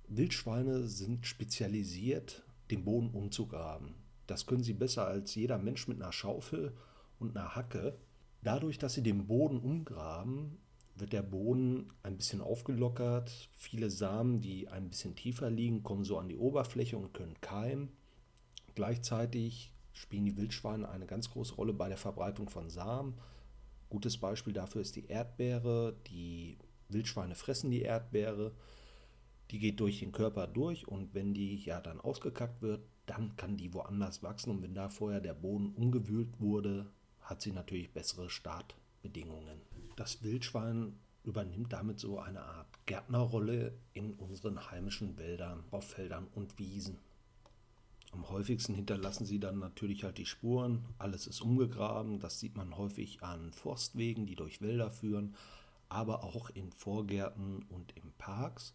Wildschweine 0.07 0.87
sind 0.87 1.25
spezialisiert, 1.25 2.43
den 2.71 2.83
Boden 2.83 3.09
umzugraben. 3.11 3.95
Das 4.27 4.45
können 4.45 4.63
sie 4.63 4.73
besser 4.73 5.05
als 5.05 5.35
jeder 5.35 5.57
Mensch 5.57 5.87
mit 5.87 6.01
einer 6.01 6.11
Schaufel 6.11 6.73
und 7.19 7.35
einer 7.35 7.55
Hacke. 7.55 7.97
Dadurch, 8.41 8.77
dass 8.77 8.93
sie 8.93 9.03
den 9.03 9.27
Boden 9.27 9.59
umgraben, 9.59 10.57
wird 10.95 11.13
der 11.13 11.23
Boden 11.23 11.91
ein 12.03 12.17
bisschen 12.17 12.41
aufgelockert. 12.41 13.49
Viele 13.53 13.89
Samen, 13.89 14.41
die 14.41 14.67
ein 14.67 14.89
bisschen 14.89 15.15
tiefer 15.15 15.49
liegen, 15.49 15.83
kommen 15.83 16.03
so 16.03 16.17
an 16.17 16.29
die 16.29 16.37
Oberfläche 16.37 16.97
und 16.97 17.13
können 17.13 17.39
keimen. 17.41 17.89
Gleichzeitig 18.75 19.71
spielen 19.93 20.25
die 20.25 20.37
Wildschweine 20.37 20.89
eine 20.89 21.05
ganz 21.05 21.29
große 21.29 21.55
Rolle 21.55 21.73
bei 21.73 21.87
der 21.87 21.97
Verbreitung 21.97 22.49
von 22.49 22.69
Samen. 22.69 23.15
Gutes 23.89 24.17
Beispiel 24.17 24.53
dafür 24.53 24.81
ist 24.81 24.95
die 24.95 25.05
Erdbeere, 25.05 25.95
die 26.07 26.57
Wildschweine 26.89 27.35
fressen 27.35 27.71
die 27.71 27.81
Erdbeere, 27.81 28.51
die 29.51 29.59
geht 29.59 29.79
durch 29.79 29.99
den 29.99 30.11
Körper 30.11 30.47
durch 30.47 30.87
und 30.87 31.13
wenn 31.13 31.33
die 31.33 31.55
ja 31.57 31.81
dann 31.81 31.99
ausgekackt 31.99 32.61
wird, 32.61 32.81
dann 33.05 33.35
kann 33.35 33.57
die 33.57 33.73
woanders 33.73 34.23
wachsen 34.23 34.51
und 34.51 34.61
wenn 34.61 34.73
da 34.73 34.89
vorher 34.89 35.19
der 35.19 35.33
Boden 35.33 35.73
umgewühlt 35.75 36.39
wurde, 36.39 36.87
hat 37.21 37.41
sie 37.41 37.51
natürlich 37.51 37.91
bessere 37.91 38.29
Startbedingungen. 38.29 39.61
Das 39.95 40.23
Wildschwein 40.23 40.93
übernimmt 41.23 41.71
damit 41.71 41.99
so 41.99 42.19
eine 42.19 42.41
Art 42.41 42.67
Gärtnerrolle 42.85 43.73
in 43.93 44.13
unseren 44.13 44.71
heimischen 44.71 45.17
Wäldern, 45.17 45.63
auf 45.71 45.85
Feldern 45.85 46.27
und 46.35 46.57
Wiesen. 46.59 46.97
Am 48.11 48.29
häufigsten 48.29 48.75
hinterlassen 48.75 49.25
sie 49.25 49.39
dann 49.39 49.57
natürlich 49.57 50.03
halt 50.03 50.17
die 50.17 50.25
Spuren. 50.25 50.85
Alles 50.99 51.25
ist 51.25 51.41
umgegraben. 51.41 52.19
Das 52.19 52.39
sieht 52.39 52.55
man 52.55 52.77
häufig 52.77 53.23
an 53.23 53.51
Forstwegen, 53.51 54.27
die 54.27 54.35
durch 54.35 54.61
Wälder 54.61 54.91
führen, 54.91 55.35
aber 55.93 56.23
auch 56.23 56.49
in 56.49 56.71
Vorgärten 56.71 57.63
und 57.69 57.91
in 57.93 58.11
Parks. 58.17 58.73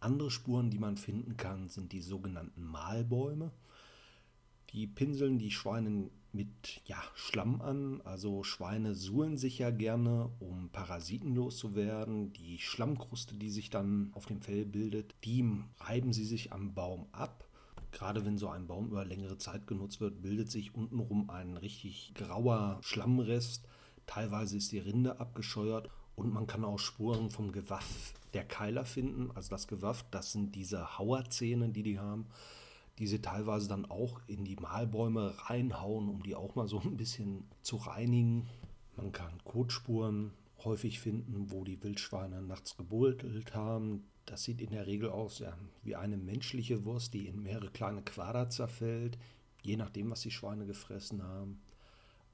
Andere 0.00 0.30
Spuren, 0.30 0.70
die 0.70 0.78
man 0.78 0.96
finden 0.96 1.36
kann, 1.36 1.68
sind 1.68 1.92
die 1.92 2.00
sogenannten 2.00 2.64
Mahlbäume. 2.64 3.52
Die 4.70 4.86
pinseln 4.86 5.38
die 5.38 5.50
Schweine 5.50 6.10
mit 6.32 6.82
ja, 6.84 7.02
Schlamm 7.14 7.62
an. 7.62 8.00
Also 8.02 8.42
Schweine 8.42 8.94
suhlen 8.94 9.38
sich 9.38 9.58
ja 9.58 9.70
gerne, 9.70 10.30
um 10.40 10.68
Parasiten 10.70 11.34
loszuwerden. 11.34 12.32
Die 12.32 12.58
Schlammkruste, 12.58 13.34
die 13.34 13.50
sich 13.50 13.70
dann 13.70 14.10
auf 14.14 14.26
dem 14.26 14.42
Fell 14.42 14.66
bildet, 14.66 15.14
die 15.24 15.48
reiben 15.78 16.12
sie 16.12 16.24
sich 16.24 16.52
am 16.52 16.74
Baum 16.74 17.06
ab. 17.12 17.44
Gerade 17.90 18.26
wenn 18.26 18.36
so 18.36 18.48
ein 18.48 18.66
Baum 18.66 18.88
über 18.88 19.04
längere 19.04 19.38
Zeit 19.38 19.66
genutzt 19.66 20.00
wird, 20.00 20.20
bildet 20.20 20.50
sich 20.50 20.74
untenrum 20.74 21.30
ein 21.30 21.56
richtig 21.56 22.12
grauer 22.14 22.78
Schlammrest. 22.82 23.66
Teilweise 24.06 24.58
ist 24.58 24.72
die 24.72 24.78
Rinde 24.78 25.18
abgescheuert 25.20 25.90
und 26.18 26.32
man 26.32 26.46
kann 26.46 26.64
auch 26.64 26.78
Spuren 26.78 27.30
vom 27.30 27.52
Gewaff 27.52 28.12
der 28.34 28.44
Keiler 28.44 28.84
finden. 28.84 29.30
Also 29.34 29.50
das 29.50 29.68
Gewaff, 29.68 30.04
das 30.10 30.32
sind 30.32 30.54
diese 30.54 30.98
Hauerzähne, 30.98 31.70
die 31.70 31.82
die 31.82 31.98
haben 31.98 32.26
die 32.98 33.06
sie 33.06 33.20
teilweise 33.20 33.68
dann 33.68 33.86
auch 33.86 34.20
in 34.26 34.44
die 34.44 34.56
Mahlbäume 34.56 35.34
reinhauen, 35.48 36.08
um 36.08 36.22
die 36.22 36.34
auch 36.34 36.54
mal 36.56 36.66
so 36.66 36.80
ein 36.80 36.96
bisschen 36.96 37.44
zu 37.62 37.76
reinigen. 37.76 38.46
Man 38.96 39.12
kann 39.12 39.32
Kotspuren 39.44 40.32
häufig 40.64 40.98
finden, 40.98 41.50
wo 41.50 41.64
die 41.64 41.82
Wildschweine 41.82 42.42
nachts 42.42 42.76
gebuddelt 42.76 43.54
haben. 43.54 44.04
Das 44.26 44.42
sieht 44.42 44.60
in 44.60 44.70
der 44.70 44.86
Regel 44.86 45.10
aus 45.10 45.38
ja, 45.38 45.56
wie 45.84 45.94
eine 45.94 46.16
menschliche 46.16 46.84
Wurst, 46.84 47.14
die 47.14 47.28
in 47.28 47.42
mehrere 47.42 47.70
kleine 47.70 48.02
Quader 48.02 48.50
zerfällt, 48.50 49.16
je 49.62 49.76
nachdem, 49.76 50.10
was 50.10 50.22
die 50.22 50.32
Schweine 50.32 50.66
gefressen 50.66 51.22
haben. 51.22 51.60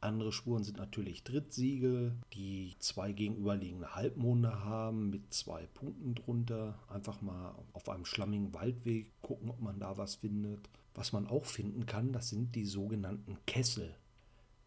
Andere 0.04 0.32
Spuren 0.32 0.64
sind 0.64 0.76
natürlich 0.76 1.24
Drittsiegel, 1.24 2.14
die 2.34 2.76
zwei 2.78 3.12
gegenüberliegende 3.12 3.94
Halbmonde 3.94 4.62
haben 4.62 5.08
mit 5.08 5.32
zwei 5.32 5.66
Punkten 5.66 6.14
drunter. 6.14 6.78
Einfach 6.88 7.22
mal 7.22 7.54
auf 7.72 7.88
einem 7.88 8.04
schlammigen 8.04 8.52
Waldweg 8.52 9.10
gucken, 9.22 9.48
ob 9.48 9.60
man 9.60 9.80
da 9.80 9.96
was 9.96 10.16
findet. 10.16 10.68
Was 10.94 11.14
man 11.14 11.26
auch 11.26 11.46
finden 11.46 11.86
kann, 11.86 12.12
das 12.12 12.28
sind 12.28 12.54
die 12.54 12.66
sogenannten 12.66 13.38
Kessel. 13.46 13.96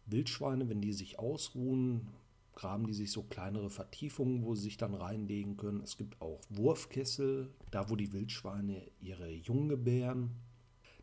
Wildschweine, 0.06 0.68
wenn 0.68 0.80
die 0.80 0.92
sich 0.92 1.20
ausruhen, 1.20 2.08
graben 2.56 2.88
die 2.88 2.94
sich 2.94 3.12
so 3.12 3.22
kleinere 3.22 3.70
Vertiefungen, 3.70 4.42
wo 4.42 4.56
sie 4.56 4.62
sich 4.62 4.76
dann 4.76 4.94
reinlegen 4.94 5.56
können. 5.56 5.82
Es 5.82 5.96
gibt 5.96 6.20
auch 6.20 6.40
Wurfkessel, 6.50 7.48
da 7.70 7.88
wo 7.88 7.94
die 7.94 8.12
Wildschweine 8.12 8.82
ihre 9.00 9.30
Jungen 9.30 9.68
gebären. 9.68 10.32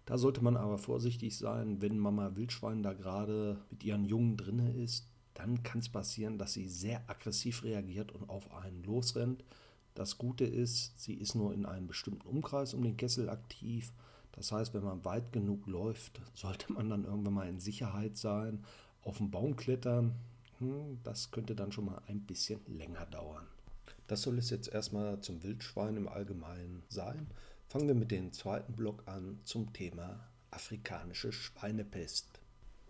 Da 0.05 0.17
sollte 0.17 0.43
man 0.43 0.55
aber 0.55 0.77
vorsichtig 0.77 1.37
sein, 1.37 1.81
wenn 1.81 1.97
Mama 1.97 2.35
Wildschwein 2.35 2.83
da 2.83 2.93
gerade 2.93 3.57
mit 3.71 3.83
ihren 3.83 4.05
Jungen 4.05 4.37
drinne 4.37 4.71
ist, 4.71 5.07
dann 5.33 5.63
kann 5.63 5.79
es 5.79 5.89
passieren, 5.89 6.37
dass 6.37 6.53
sie 6.53 6.67
sehr 6.67 7.07
aggressiv 7.09 7.63
reagiert 7.63 8.11
und 8.11 8.29
auf 8.29 8.53
einen 8.53 8.83
losrennt. 8.83 9.43
Das 9.95 10.17
Gute 10.17 10.45
ist, 10.45 10.99
sie 10.99 11.13
ist 11.13 11.35
nur 11.35 11.53
in 11.53 11.65
einem 11.65 11.87
bestimmten 11.87 12.27
Umkreis 12.27 12.73
um 12.73 12.83
den 12.83 12.97
Kessel 12.97 13.29
aktiv. 13.29 13.91
Das 14.33 14.51
heißt, 14.51 14.73
wenn 14.73 14.83
man 14.83 15.03
weit 15.05 15.31
genug 15.33 15.65
läuft, 15.67 16.21
sollte 16.33 16.71
man 16.71 16.89
dann 16.89 17.05
irgendwann 17.05 17.33
mal 17.33 17.49
in 17.49 17.59
Sicherheit 17.59 18.17
sein, 18.17 18.63
auf 19.03 19.17
den 19.17 19.31
Baum 19.31 19.55
klettern. 19.55 20.13
Hm, 20.59 20.99
das 21.03 21.31
könnte 21.31 21.55
dann 21.55 21.71
schon 21.71 21.85
mal 21.85 22.01
ein 22.07 22.21
bisschen 22.21 22.59
länger 22.67 23.05
dauern. 23.07 23.45
Das 24.07 24.21
soll 24.21 24.37
es 24.37 24.49
jetzt 24.49 24.67
erstmal 24.67 25.19
zum 25.21 25.41
Wildschwein 25.43 25.97
im 25.97 26.07
Allgemeinen 26.07 26.83
sein. 26.89 27.27
Fangen 27.75 27.89
wir 27.89 27.95
mit 27.95 28.11
dem 28.11 28.31
zweiten 28.31 28.71
Block 28.71 29.03
an 29.05 29.37
zum 29.43 29.73
Thema 29.73 30.25
afrikanische 30.49 31.33
Schweinepest. 31.33 32.39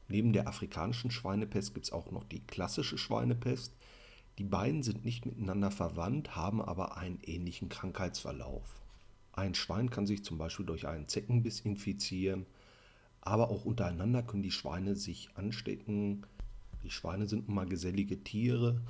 Neben 0.09 0.31
der 0.31 0.47
afrikanischen 0.47 1.09
Schweinepest 1.09 1.73
gibt 1.73 1.87
es 1.87 1.91
auch 1.91 2.11
noch 2.11 2.23
die 2.23 2.45
klassische 2.45 2.99
Schweinepest. 2.99 3.73
Die 4.37 4.43
beiden 4.43 4.83
sind 4.83 5.03
nicht 5.03 5.25
miteinander 5.25 5.71
verwandt, 5.71 6.35
haben 6.35 6.61
aber 6.61 6.97
einen 6.97 7.17
ähnlichen 7.23 7.67
Krankheitsverlauf. 7.67 8.79
Ein 9.33 9.55
Schwein 9.55 9.89
kann 9.89 10.05
sich 10.05 10.23
zum 10.23 10.37
Beispiel 10.37 10.67
durch 10.67 10.87
einen 10.87 11.07
Zeckenbiss 11.07 11.61
infizieren, 11.61 12.45
aber 13.21 13.49
auch 13.49 13.65
untereinander 13.65 14.21
können 14.21 14.43
die 14.43 14.51
Schweine 14.51 14.95
sich 14.95 15.29
anstecken. 15.33 16.27
Die 16.83 16.91
Schweine 16.91 17.25
sind 17.25 17.47
nun 17.47 17.55
mal 17.55 17.65
gesellige 17.65 18.23
Tiere 18.23 18.83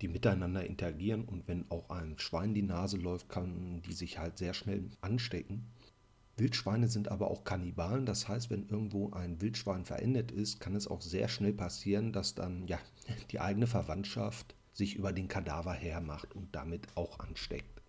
die 0.00 0.08
miteinander 0.08 0.64
interagieren 0.64 1.24
und 1.24 1.46
wenn 1.48 1.70
auch 1.70 1.90
ein 1.90 2.18
Schwein 2.18 2.54
die 2.54 2.62
Nase 2.62 2.96
läuft, 2.96 3.28
kann 3.28 3.82
die 3.82 3.92
sich 3.92 4.18
halt 4.18 4.38
sehr 4.38 4.54
schnell 4.54 4.90
anstecken. 5.00 5.66
Wildschweine 6.36 6.88
sind 6.88 7.08
aber 7.08 7.30
auch 7.30 7.44
Kannibalen, 7.44 8.06
das 8.06 8.26
heißt, 8.26 8.48
wenn 8.50 8.66
irgendwo 8.68 9.10
ein 9.10 9.40
Wildschwein 9.42 9.84
verendet 9.84 10.32
ist, 10.32 10.58
kann 10.58 10.74
es 10.74 10.88
auch 10.88 11.02
sehr 11.02 11.28
schnell 11.28 11.52
passieren, 11.52 12.12
dass 12.12 12.34
dann 12.34 12.66
ja 12.66 12.78
die 13.30 13.40
eigene 13.40 13.66
Verwandtschaft 13.66 14.54
sich 14.72 14.96
über 14.96 15.12
den 15.12 15.28
Kadaver 15.28 15.74
hermacht 15.74 16.34
und 16.34 16.54
damit 16.54 16.86
auch 16.94 17.18
ansteckt. 17.18 17.82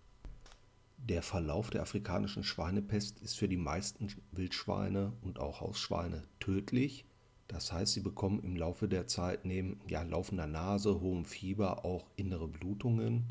Der 0.98 1.22
Verlauf 1.22 1.70
der 1.70 1.82
afrikanischen 1.82 2.44
Schweinepest 2.44 3.20
ist 3.22 3.36
für 3.36 3.48
die 3.48 3.56
meisten 3.56 4.08
Wildschweine 4.32 5.12
und 5.22 5.40
auch 5.40 5.60
Hausschweine 5.60 6.22
tödlich. 6.38 7.04
Das 7.52 7.70
heißt, 7.70 7.92
sie 7.92 8.00
bekommen 8.00 8.42
im 8.42 8.56
Laufe 8.56 8.88
der 8.88 9.06
Zeit 9.06 9.44
neben 9.44 9.78
ja, 9.86 10.02
laufender 10.02 10.46
Nase, 10.46 11.00
hohem 11.00 11.26
Fieber 11.26 11.84
auch 11.84 12.08
innere 12.16 12.48
Blutungen. 12.48 13.30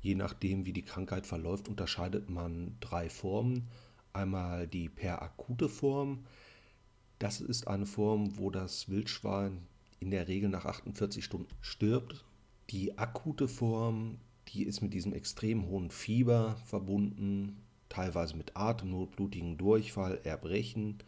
Je 0.00 0.14
nachdem, 0.14 0.64
wie 0.64 0.72
die 0.72 0.84
Krankheit 0.84 1.26
verläuft, 1.26 1.68
unterscheidet 1.68 2.30
man 2.30 2.76
drei 2.80 3.10
Formen. 3.10 3.68
Einmal 4.14 4.66
die 4.66 4.88
perakute 4.88 5.68
Form. 5.68 6.24
Das 7.18 7.42
ist 7.42 7.68
eine 7.68 7.84
Form, 7.84 8.38
wo 8.38 8.50
das 8.50 8.88
Wildschwein 8.88 9.66
in 10.00 10.10
der 10.10 10.28
Regel 10.28 10.48
nach 10.48 10.64
48 10.64 11.22
Stunden 11.22 11.54
stirbt. 11.60 12.24
Die 12.70 12.96
akute 12.96 13.48
Form, 13.48 14.18
die 14.48 14.62
ist 14.62 14.80
mit 14.80 14.94
diesem 14.94 15.12
extrem 15.12 15.66
hohen 15.66 15.90
Fieber 15.90 16.56
verbunden, 16.64 17.60
teilweise 17.90 18.36
mit 18.36 18.56
Atemnot, 18.56 19.16
blutigen 19.16 19.58
Durchfall, 19.58 20.20
Erbrechen 20.24 21.02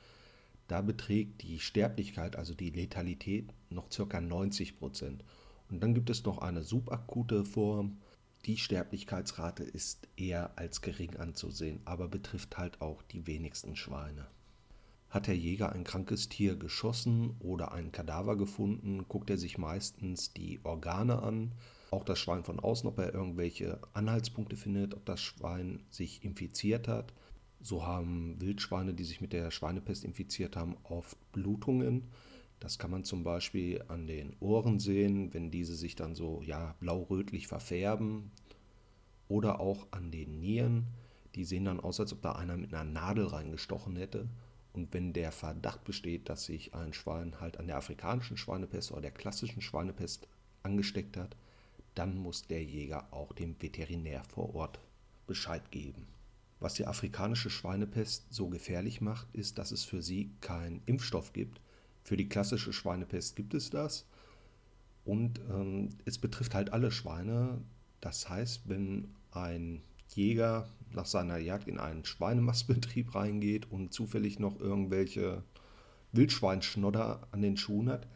da 0.71 0.83
beträgt 0.83 1.43
die 1.43 1.59
Sterblichkeit, 1.59 2.37
also 2.37 2.55
die 2.55 2.71
Letalität, 2.71 3.53
noch 3.71 3.89
ca. 3.89 4.21
90 4.21 4.79
Prozent. 4.79 5.25
Und 5.69 5.83
dann 5.83 5.95
gibt 5.95 6.11
es 6.11 6.25
noch 6.25 6.39
eine 6.39 6.63
subakute 6.63 7.45
Form. 7.45 7.99
Die 8.45 8.57
Sterblichkeitsrate 8.57 9.65
ist 9.65 10.07
eher 10.17 10.57
als 10.57 10.81
gering 10.81 11.17
anzusehen, 11.17 11.81
aber 11.87 12.07
betrifft 12.07 12.57
halt 12.57 12.81
auch 12.81 13.03
die 13.03 13.27
wenigsten 13.27 13.75
Schweine. 13.75 14.29
Hat 15.09 15.27
der 15.27 15.37
Jäger 15.37 15.73
ein 15.73 15.83
krankes 15.83 16.29
Tier 16.29 16.55
geschossen 16.55 17.35
oder 17.41 17.73
einen 17.73 17.91
Kadaver 17.91 18.37
gefunden, 18.37 19.07
guckt 19.09 19.29
er 19.29 19.39
sich 19.39 19.59
meistens 19.59 20.33
die 20.33 20.61
Organe 20.63 21.21
an, 21.21 21.51
auch 21.91 22.05
das 22.05 22.21
Schwein 22.21 22.45
von 22.45 22.61
außen, 22.61 22.89
ob 22.89 23.01
er 23.01 23.13
irgendwelche 23.13 23.81
Anhaltspunkte 23.93 24.57
findet, 24.57 24.95
ob 24.95 25.05
das 25.05 25.21
Schwein 25.21 25.83
sich 25.91 26.25
infiziert 26.25 26.87
hat. 26.87 27.13
So 27.63 27.85
haben 27.85 28.41
Wildschweine, 28.41 28.95
die 28.95 29.05
sich 29.05 29.21
mit 29.21 29.33
der 29.33 29.51
Schweinepest 29.51 30.05
infiziert 30.05 30.57
haben, 30.57 30.77
oft 30.85 31.17
Blutungen. 31.33 32.09
Das 32.59 32.79
kann 32.79 32.91
man 32.91 33.05
zum 33.05 33.23
Beispiel 33.23 33.83
an 33.89 34.07
den 34.07 34.35
Ohren 34.41 34.79
sehen, 34.81 35.33
wenn 35.35 35.51
diese 35.51 35.75
sich 35.75 35.95
dann 35.95 36.15
so 36.15 36.43
ja, 36.43 36.75
blau-rötlich 36.81 37.47
verfärben. 37.47 38.31
Oder 39.29 39.61
auch 39.61 39.87
an 39.91 40.11
den 40.11 40.41
Nieren. 40.41 40.87
Die 41.35 41.45
sehen 41.45 41.65
dann 41.65 41.81
aus, 41.81 42.01
als 42.01 42.13
ob 42.13 42.23
da 42.23 42.33
einer 42.33 42.57
mit 42.57 42.75
einer 42.75 42.91
Nadel 42.91 43.27
reingestochen 43.27 43.97
hätte. 43.97 44.29
Und 44.73 44.93
wenn 44.95 45.13
der 45.13 45.33
Verdacht 45.33 45.85
besteht, 45.85 46.29
dass 46.29 46.45
sich 46.45 46.75
ein 46.75 46.93
Schwein 46.93 47.41
halt 47.41 47.59
an 47.59 47.67
der 47.67 47.77
afrikanischen 47.77 48.37
Schweinepest 48.37 48.93
oder 48.93 49.03
der 49.03 49.11
klassischen 49.11 49.63
Schweinepest 49.63 50.29
angesteckt 50.63 51.17
hat, 51.17 51.37
dann 51.95 52.17
muss 52.17 52.47
der 52.47 52.63
Jäger 52.63 53.13
auch 53.13 53.33
dem 53.33 53.61
Veterinär 53.61 54.23
vor 54.25 54.55
Ort 54.55 54.81
Bescheid 55.27 55.71
geben. 55.71 56.07
Was 56.61 56.75
die 56.75 56.87
afrikanische 56.87 57.49
Schweinepest 57.49 58.27
so 58.33 58.49
gefährlich 58.49 59.01
macht, 59.01 59.27
ist, 59.33 59.59
dass 59.59 59.73
es 59.73 59.85
für 59.85 60.03
sie 60.03 60.31
keinen 60.43 60.83
Impfstoff 60.85 61.33
gibt. 61.33 61.61
Für 62.05 62.19
die 62.19 62.29
klassische 62.29 62.75
Schweinepest 62.75 63.35
gibt 63.35 63.55
es 63.55 63.71
das. 63.71 64.07
Und 65.05 65.41
ähm, 65.51 65.89
es 66.05 66.19
betrifft 66.19 66.55
halt 66.55 66.73
alle 66.73 66.91
Schweine. 66.91 67.63
Das 68.03 68.29
heißt, 68.29 68.69
wenn 68.69 69.09
ein 69.33 69.83
Jäger 70.15 70.69
nach 70.93 71.07
seiner 71.07 71.39
Jagd 71.39 71.67
in 71.67 71.79
einen 71.79 72.05
Schweinemastbetrieb 72.05 73.15
reingeht 73.15 73.71
und 73.71 73.95
zufällig 73.95 74.39
noch 74.39 74.61
irgendwelche 74.61 75.43
Wildschweinschnodder 76.13 77.27
an 77.31 77.41
den 77.41 77.57
Schuhen 77.57 77.89
hat, 77.89 78.07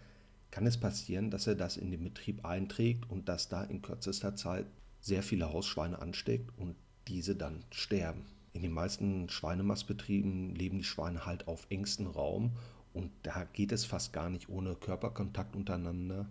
kann 0.50 0.66
es 0.66 0.76
passieren, 0.76 1.30
dass 1.30 1.46
er 1.46 1.54
das 1.54 1.76
in 1.76 1.90
den 1.90 2.04
Betrieb 2.04 2.44
einträgt 2.44 3.08
und 3.10 3.28
dass 3.28 3.48
da 3.48 3.64
in 3.64 3.80
kürzester 3.80 4.36
Zeit 4.36 4.66
sehr 5.00 5.22
viele 5.22 5.52
Hausschweine 5.52 6.00
ansteckt 6.00 6.50
und 6.58 6.76
diese 7.08 7.36
dann 7.36 7.64
sterben. 7.70 8.24
In 8.54 8.62
den 8.62 8.72
meisten 8.72 9.28
Schweinemastbetrieben 9.28 10.54
leben 10.54 10.78
die 10.78 10.84
Schweine 10.84 11.26
halt 11.26 11.48
auf 11.48 11.66
engstem 11.70 12.06
Raum 12.06 12.52
und 12.92 13.10
da 13.24 13.44
geht 13.52 13.72
es 13.72 13.84
fast 13.84 14.12
gar 14.12 14.30
nicht 14.30 14.48
ohne 14.48 14.76
Körperkontakt 14.76 15.56
untereinander. 15.56 16.30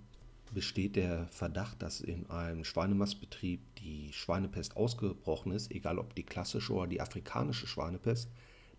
Besteht 0.54 0.96
der 0.96 1.28
Verdacht, 1.28 1.82
dass 1.82 2.00
in 2.00 2.30
einem 2.30 2.64
Schweinemastbetrieb 2.64 3.60
die 3.76 4.14
Schweinepest 4.14 4.78
ausgebrochen 4.78 5.52
ist, 5.52 5.72
egal 5.72 6.00
ob 6.00 6.16
die 6.16 6.24
klassische 6.24 6.72
oder 6.74 6.88
die 6.88 7.02
afrikanische 7.02 7.68
Schweinepest, 7.68 8.30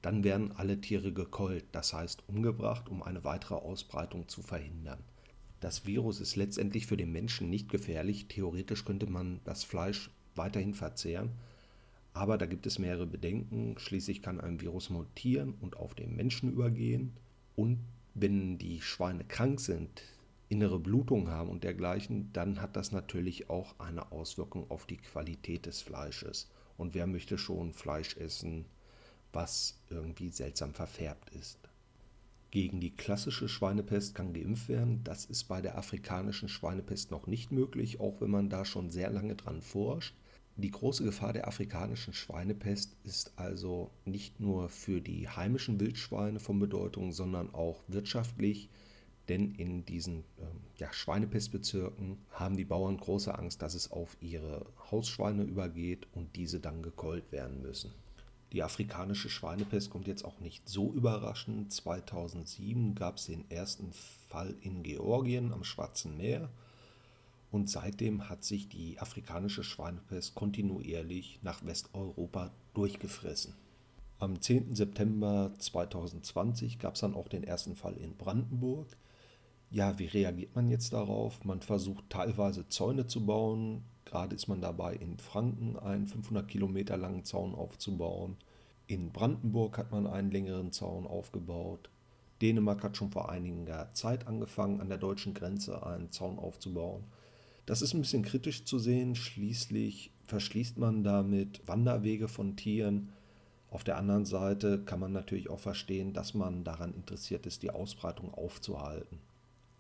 dann 0.01 0.25
werden 0.25 0.53
alle 0.53 0.81
Tiere 0.81 1.13
gekeult, 1.13 1.65
das 1.73 1.93
heißt 1.93 2.25
umgebracht, 2.29 2.89
um 2.89 3.03
eine 3.03 3.25
weitere 3.25 3.57
Ausbreitung 3.57 4.27
zu 4.27 4.41
verhindern. 4.41 5.05
Das 5.61 5.85
Virus 5.85 6.21
ist 6.21 6.37
letztendlich 6.37 6.87
für 6.87 6.97
den 6.97 7.13
Menschen 7.13 7.51
nicht 7.51 7.69
gefährlich. 7.69 8.29
Theoretisch 8.29 8.85
könnte 8.85 9.07
man 9.07 9.41
das 9.45 9.65
Fleisch 9.65 10.11
weiterhin 10.35 10.75
verzehren, 10.75 11.33
aber 12.15 12.39
da 12.39 12.47
gibt 12.47 12.65
es 12.67 12.79
mehrere 12.79 13.07
Bedenken. 13.07 13.75
Schließlich 13.77 14.23
kann 14.23 14.41
ein 14.41 14.61
Virus 14.61 14.89
mutieren 14.89 15.55
und 15.61 15.77
auf 15.77 15.95
den 15.95 16.15
Menschen 16.15 16.51
übergehen. 16.53 17.13
Und 17.57 17.81
wenn 18.15 18.57
die 18.57 18.81
Schweine 18.81 19.25
krank 19.25 19.61
sind, 19.61 20.03
innere 20.49 20.79
Blutung 20.79 21.29
haben 21.29 21.51
und 21.51 21.65
dergleichen, 21.65 22.33
dann 22.33 22.63
hat 22.63 22.77
das 22.77 22.93
natürlich 22.93 23.51
auch 23.51 23.79
eine 23.81 24.13
Auswirkung 24.13 24.71
auf 24.71 24.87
die 24.87 24.99
Qualität 24.99 25.67
des 25.67 25.83
Fleisches. 25.83 26.49
Und 26.77 26.95
wer 26.95 27.09
möchte 27.09 27.37
schon 27.37 27.73
Fleisch 27.73 28.17
essen, 28.17 28.65
was 29.33 29.81
irgendwie 29.91 30.29
seltsam 30.29 30.73
verfärbt 30.73 31.31
ist? 31.31 31.59
Gegen 32.53 32.79
die 32.79 32.95
klassische 32.95 33.49
Schweinepest 33.49 34.15
kann 34.15 34.33
geimpft 34.33 34.69
werden. 34.69 35.03
Das 35.03 35.25
ist 35.25 35.45
bei 35.45 35.61
der 35.61 35.77
afrikanischen 35.77 36.49
Schweinepest 36.49 37.11
noch 37.11 37.27
nicht 37.27 37.51
möglich, 37.51 37.99
auch 37.99 38.21
wenn 38.21 38.31
man 38.31 38.49
da 38.49 38.65
schon 38.65 38.91
sehr 38.91 39.11
lange 39.11 39.35
dran 39.35 39.61
forscht. 39.61 40.15
Die 40.57 40.71
große 40.71 41.03
Gefahr 41.03 41.33
der 41.33 41.49
afrikanischen 41.49 42.15
Schweinepest 42.15 42.97
ist 43.03 43.33
also 43.35 43.91
nicht 44.05 44.39
nur 44.39 44.69
für 44.69 45.01
die 45.01 45.29
heimischen 45.29 45.81
Wildschweine 45.81 46.39
von 46.39 46.61
Bedeutung, 46.61 47.13
sondern 47.13 47.53
auch 47.53 47.83
wirtschaftlich, 47.89 48.69
denn 49.29 49.57
in 49.57 49.85
diesen 49.85 50.19
ähm, 50.39 50.61
ja, 50.77 50.93
Schweinepestbezirken 50.93 52.19
haben 52.31 52.57
die 52.57 52.65
Bauern 52.65 52.99
große 52.99 53.37
Angst, 53.37 53.63
dass 53.63 53.75
es 53.75 53.91
auf 53.91 54.17
ihre 54.21 54.65
Hausschweine 54.93 55.43
übergeht 55.43 56.07
und 56.15 56.37
diese 56.37 56.61
dann 56.61 56.83
gekeult 56.83 57.33
werden 57.33 57.61
müssen. 57.61 57.91
Die 58.53 58.63
afrikanische 58.63 59.31
Schweinepest 59.31 59.91
kommt 59.91 60.07
jetzt 60.07 60.25
auch 60.25 60.39
nicht 60.39 60.69
so 60.69 60.93
überraschend. 60.93 61.73
2007 61.73 62.95
gab 62.95 63.17
es 63.17 63.27
den 63.27 63.51
ersten 63.51 63.93
Fall 64.29 64.55
in 64.61 64.85
Georgien 64.85 65.53
am 65.53 65.65
Schwarzen 65.65 66.17
Meer 66.17 66.49
und 67.55 67.71
seitdem 67.71 68.29
hat 68.29 68.43
sich 68.43 68.69
die 68.69 68.99
afrikanische 68.99 69.63
Schweinepest 69.63 70.35
kontinuierlich 70.35 71.39
nach 71.43 71.65
Westeuropa 71.65 72.51
durchgefressen. 72.75 73.55
Am 74.19 74.41
10. 74.41 74.75
September 74.75 75.53
2020 75.57 76.81
gab 76.81 76.97
es 76.97 77.03
dann 77.03 77.15
auch 77.15 77.29
den 77.29 77.45
ersten 77.45 77.77
Fall 77.77 77.97
in 77.97 78.17
Brandenburg. 78.17 78.89
Ja, 79.71 80.01
wie 80.01 80.07
reagiert 80.07 80.57
man 80.57 80.69
jetzt 80.69 80.93
darauf? 80.93 81.45
Man 81.45 81.61
versucht 81.61 82.11
teilweise 82.11 82.69
Zäune 82.71 83.07
zu 83.07 83.25
bauen. 83.25 83.85
Gerade 84.05 84.35
ist 84.35 84.49
man 84.49 84.61
dabei, 84.61 84.97
in 84.97 85.19
Franken 85.19 85.79
einen 85.79 86.09
500 86.09 86.49
Kilometer 86.49 86.97
langen 86.97 87.25
Zaun 87.25 87.55
aufzubauen. 87.55 88.37
In 88.89 89.13
Brandenburg 89.13 89.79
hat 89.79 89.93
man 89.93 90.09
einen 90.09 90.33
längeren 90.33 90.73
Zaun 90.73 91.07
aufgebaut. 91.07 91.89
Dänemark 92.43 92.83
hat 92.83 92.97
schon 92.97 93.13
vor 93.13 93.31
einiger 93.31 93.95
Zeit 93.95 94.27
angefangen, 94.27 94.81
an 94.81 94.89
der 94.89 94.99
deutschen 94.99 95.35
Grenze 95.35 95.87
einen 95.87 96.11
Zaun 96.11 96.41
aufzubauen. 96.41 97.05
Das 97.67 97.83
ist 97.83 97.95
ein 97.95 98.01
bisschen 98.01 98.23
kritisch 98.23 98.65
zu 98.65 98.79
sehen. 98.79 99.15
Schließlich 99.15 100.11
verschließt 100.25 100.79
man 100.79 101.03
damit 101.03 101.67
Wanderwege 101.67 102.29
von 102.29 102.57
Tieren. 102.57 103.11
Auf 103.71 103.85
der 103.85 103.97
anderen 103.97 104.25
Seite 104.25 104.85
kann 104.85 105.01
man 105.01 105.13
natürlich 105.13 105.51
auch 105.51 105.59
verstehen, 105.59 106.13
dass 106.13 106.35
man 106.35 106.63
daran 106.63 106.95
interessiert 106.95 107.47
ist, 107.47 107.63
die 107.63 107.71
Ausbreitung 107.71 108.33
aufzuhalten. 108.33 109.19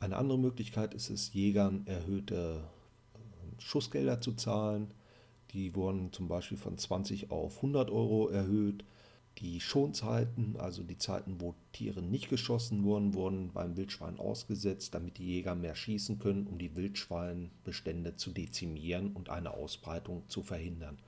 Eine 0.00 0.16
andere 0.16 0.38
Möglichkeit 0.38 0.94
ist 0.94 1.10
es, 1.10 1.32
Jägern 1.32 1.86
erhöhte 1.86 2.64
äh, 3.14 3.62
Schussgelder 3.62 4.20
zu 4.20 4.32
zahlen. 4.32 4.92
Die 5.52 5.74
wurden 5.76 6.12
zum 6.12 6.26
Beispiel 6.26 6.59
von 6.59 6.76
20 6.76 7.30
auf 7.30 7.56
100 7.56 7.90
Euro 7.90 8.28
erhöht. 8.28 8.85
Die 9.38 9.61
Schonzeiten, 9.61 10.57
also 10.59 10.85
die 10.85 10.99
Zeiten, 10.99 11.40
wo 11.40 11.55
Tiere 11.73 12.03
nicht 12.03 12.29
geschossen 12.29 12.85
wurden, 12.85 13.14
wurden 13.14 13.53
beim 13.53 13.77
Wildschwein 13.77 14.18
ausgesetzt, 14.18 14.94
damit 14.94 15.18
die 15.18 15.27
Jäger 15.27 15.57
mehr 15.57 15.75
schießen 15.75 16.20
können, 16.20 16.47
um 16.47 16.59
die 16.59 16.77
Wildschweinbestände 16.77 18.14
zu 18.16 18.31
dezimieren 18.31 19.12
und 19.12 19.31
eine 19.31 19.53
Ausbreitung 19.53 20.23
zu 20.29 20.42
verhindern. 20.42 20.99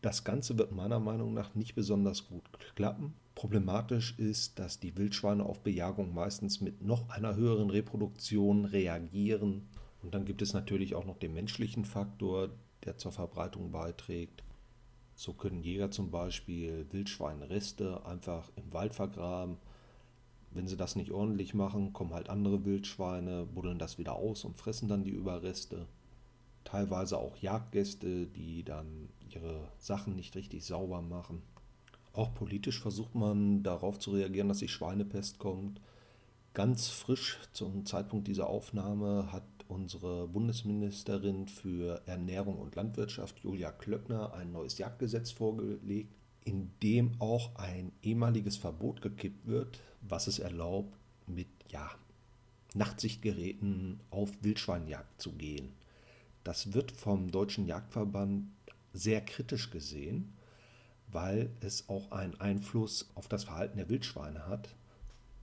Das 0.00 0.24
Ganze 0.24 0.58
wird 0.58 0.72
meiner 0.72 1.00
Meinung 1.00 1.34
nach 1.34 1.54
nicht 1.54 1.74
besonders 1.74 2.28
gut 2.28 2.42
klappen. 2.76 3.14
Problematisch 3.34 4.18
ist, 4.18 4.58
dass 4.58 4.78
die 4.78 4.96
Wildschweine 4.96 5.44
auf 5.44 5.60
Bejagung 5.60 6.14
meistens 6.14 6.60
mit 6.60 6.82
noch 6.82 7.08
einer 7.08 7.36
höheren 7.36 7.70
Reproduktion 7.70 8.64
reagieren. 8.64 9.68
Und 10.02 10.14
dann 10.14 10.24
gibt 10.24 10.42
es 10.42 10.52
natürlich 10.52 10.94
auch 10.94 11.04
noch 11.04 11.18
den 11.18 11.34
menschlichen 11.34 11.84
Faktor, 11.84 12.50
der 12.84 12.96
zur 12.98 13.12
Verbreitung 13.12 13.70
beiträgt. 13.70 14.42
So 15.14 15.32
können 15.32 15.62
Jäger 15.62 15.90
zum 15.90 16.10
Beispiel 16.10 16.86
Wildschweinreste 16.90 18.04
einfach 18.04 18.50
im 18.56 18.72
Wald 18.72 18.94
vergraben. 18.94 19.58
Wenn 20.50 20.68
sie 20.68 20.76
das 20.76 20.96
nicht 20.96 21.10
ordentlich 21.10 21.54
machen, 21.54 21.92
kommen 21.92 22.14
halt 22.14 22.28
andere 22.28 22.64
Wildschweine, 22.64 23.46
buddeln 23.46 23.78
das 23.78 23.98
wieder 23.98 24.14
aus 24.14 24.44
und 24.44 24.56
fressen 24.56 24.88
dann 24.88 25.04
die 25.04 25.10
Überreste. 25.10 25.86
Teilweise 26.64 27.18
auch 27.18 27.36
Jagdgäste, 27.36 28.26
die 28.26 28.64
dann 28.64 29.08
ihre 29.28 29.68
Sachen 29.78 30.16
nicht 30.16 30.34
richtig 30.36 30.64
sauber 30.64 31.02
machen. 31.02 31.42
Auch 32.12 32.32
politisch 32.32 32.80
versucht 32.80 33.14
man 33.14 33.64
darauf 33.64 33.98
zu 33.98 34.12
reagieren, 34.12 34.48
dass 34.48 34.58
die 34.58 34.68
Schweinepest 34.68 35.38
kommt. 35.38 35.80
Ganz 36.54 36.88
frisch 36.88 37.40
zum 37.52 37.84
Zeitpunkt 37.84 38.28
dieser 38.28 38.46
Aufnahme 38.48 39.32
hat 39.32 39.42
unsere 39.74 40.28
Bundesministerin 40.28 41.48
für 41.48 42.00
Ernährung 42.06 42.58
und 42.58 42.76
Landwirtschaft, 42.76 43.40
Julia 43.40 43.72
Klöckner, 43.72 44.32
ein 44.32 44.52
neues 44.52 44.78
Jagdgesetz 44.78 45.32
vorgelegt, 45.32 46.14
in 46.44 46.70
dem 46.82 47.12
auch 47.18 47.56
ein 47.56 47.90
ehemaliges 48.02 48.56
Verbot 48.56 49.02
gekippt 49.02 49.46
wird, 49.46 49.80
was 50.00 50.28
es 50.28 50.38
erlaubt, 50.38 50.96
mit 51.26 51.48
ja, 51.68 51.90
Nachtsichtgeräten 52.74 53.98
auf 54.10 54.30
Wildschweinjagd 54.42 55.20
zu 55.20 55.32
gehen. 55.32 55.72
Das 56.44 56.72
wird 56.72 56.92
vom 56.92 57.30
Deutschen 57.30 57.66
Jagdverband 57.66 58.46
sehr 58.92 59.22
kritisch 59.22 59.70
gesehen, 59.70 60.34
weil 61.08 61.50
es 61.60 61.88
auch 61.88 62.12
einen 62.12 62.38
Einfluss 62.40 63.10
auf 63.16 63.26
das 63.26 63.44
Verhalten 63.44 63.78
der 63.78 63.88
Wildschweine 63.88 64.46
hat. 64.46 64.68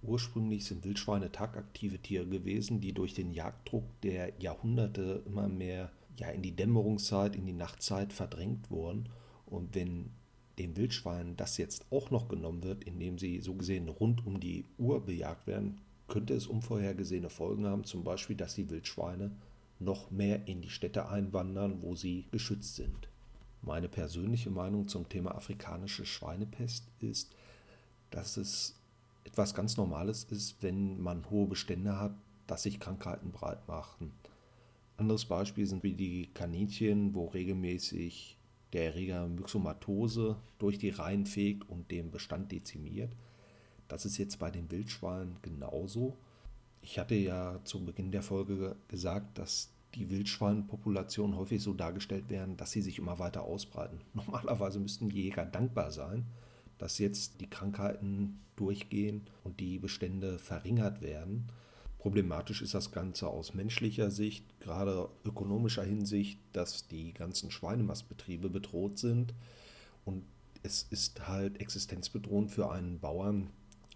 Ursprünglich 0.04 0.66
sind 0.66 0.84
Wildschweine 0.84 1.32
tagaktive 1.32 2.00
Tiere 2.00 2.26
gewesen, 2.26 2.82
die 2.82 2.94
durch 2.94 3.14
den 3.14 3.34
Jagddruck 3.34 3.84
der 4.02 4.34
Jahrhunderte 4.40 5.24
immer 5.26 5.48
mehr 5.48 5.92
ja, 6.18 6.30
in 6.30 6.42
die 6.42 6.56
Dämmerungszeit, 6.56 7.36
in 7.36 7.46
die 7.46 7.54
Nachtzeit 7.54 8.12
verdrängt 8.12 8.72
wurden. 8.72 9.10
Und 9.46 9.76
wenn 9.76 10.12
den 10.58 10.76
Wildschweinen 10.76 11.38
das 11.38 11.58
jetzt 11.58 11.86
auch 11.92 12.10
noch 12.12 12.28
genommen 12.28 12.64
wird, 12.64 12.84
indem 12.84 13.18
sie 13.18 13.40
so 13.40 13.54
gesehen 13.54 13.90
rund 13.90 14.26
um 14.26 14.40
die 14.40 14.66
Uhr 14.78 15.06
bejagt 15.06 15.48
werden, 15.48 15.80
könnte 16.08 16.34
es 16.34 16.48
unvorhergesehene 16.48 17.30
Folgen 17.30 17.66
haben, 17.66 17.84
zum 17.84 18.04
Beispiel, 18.04 18.36
dass 18.36 18.56
die 18.56 18.70
Wildschweine 18.70 19.32
noch 19.80 20.12
mehr 20.12 20.48
in 20.48 20.62
die 20.62 20.70
Städte 20.70 21.10
einwandern, 21.10 21.82
wo 21.82 21.96
sie 21.96 22.26
geschützt 22.32 22.76
sind. 22.76 23.10
Meine 23.62 23.88
persönliche 23.88 24.50
Meinung 24.50 24.88
zum 24.88 25.08
Thema 25.08 25.36
afrikanische 25.36 26.06
Schweinepest 26.06 26.88
ist, 27.00 27.36
dass 28.10 28.38
es 28.38 28.81
etwas 29.24 29.54
ganz 29.54 29.78
Normales 29.78 30.24
ist, 30.26 30.62
wenn 30.62 31.00
man 31.00 31.30
hohe 31.30 31.48
Bestände 31.48 32.00
hat, 32.00 32.16
dass 32.48 32.64
sich 32.64 32.80
Krankheiten 32.80 33.32
breit 33.32 33.68
machen. 33.68 34.14
Anderes 34.98 35.26
Beispiel 35.26 35.66
sind 35.66 35.84
wie 35.84 35.94
die 35.94 36.28
Kaninchen, 36.34 37.16
wo 37.16 37.28
regelmäßig 37.28 38.38
der 38.74 38.86
Erreger 38.86 39.28
Myxomatose 39.28 40.38
durch 40.60 40.78
die 40.78 40.90
Reihen 40.90 41.26
fegt 41.26 41.68
und 41.70 41.92
den 41.92 42.12
Bestand 42.12 42.52
dezimiert. 42.52 43.12
Das 43.88 44.06
ist 44.06 44.18
jetzt 44.18 44.40
bei 44.40 44.52
den 44.52 44.72
Wildschweinen 44.72 45.38
genauso. 45.42 46.18
Ich 46.82 46.98
hatte 46.98 47.16
ja 47.16 47.60
zu 47.64 47.84
Beginn 47.84 48.12
der 48.12 48.22
Folge 48.22 48.76
gesagt, 48.88 49.38
dass 49.38 49.72
die 49.96 50.10
Wildschweinpopulationen 50.10 51.36
häufig 51.36 51.62
so 51.62 51.74
dargestellt 51.74 52.30
werden, 52.30 52.56
dass 52.56 52.72
sie 52.72 52.82
sich 52.82 52.98
immer 52.98 53.20
weiter 53.20 53.44
ausbreiten. 53.44 54.00
Normalerweise 54.14 54.80
müssten 54.80 55.10
die 55.10 55.24
Jäger 55.24 55.46
dankbar 55.46 55.92
sein, 55.92 56.26
dass 56.82 56.98
jetzt 56.98 57.40
die 57.42 57.50
Krankheiten 57.50 58.40
durchgehen 58.56 59.22
und 59.44 59.60
die 59.60 59.78
Bestände 59.78 60.40
verringert 60.40 61.02
werden. 61.02 61.46
Problematisch 62.00 62.64
ist 62.64 62.74
das 62.74 62.92
Ganze 62.92 63.28
aus 63.28 63.54
menschlicher 63.54 64.10
Sicht, 64.10 64.60
gerade 64.60 65.08
ökonomischer 65.24 65.84
Hinsicht, 65.84 66.40
dass 66.54 66.88
die 66.88 67.14
ganzen 67.14 67.52
Schweinemastbetriebe 67.52 68.50
bedroht 68.50 68.98
sind. 68.98 69.36
Und 70.06 70.24
es 70.64 70.82
ist 70.90 71.28
halt 71.28 71.62
existenzbedrohend 71.62 72.50
für 72.50 72.72
einen 72.72 73.00
Bauern, 73.00 73.52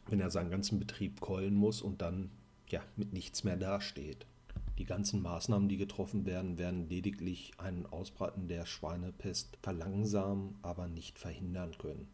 wenn 0.07 0.19
er 0.19 0.29
seinen 0.29 0.51
ganzen 0.51 0.77
Betrieb 0.77 1.21
keulen 1.21 1.55
muss 1.55 1.81
und 1.81 2.03
dann 2.03 2.29
ja 2.69 2.81
mit 2.97 3.13
nichts 3.13 3.43
mehr 3.43 3.57
dasteht. 3.57 4.27
Die 4.77 4.85
ganzen 4.85 5.23
Maßnahmen, 5.23 5.69
die 5.69 5.77
getroffen 5.77 6.27
werden, 6.27 6.59
werden 6.59 6.87
lediglich 6.87 7.53
ein 7.57 7.87
Ausbreiten 7.87 8.47
der 8.47 8.67
Schweinepest 8.67 9.57
verlangsamen, 9.63 10.53
aber 10.61 10.87
nicht 10.87 11.17
verhindern 11.17 11.75
können. 11.79 12.07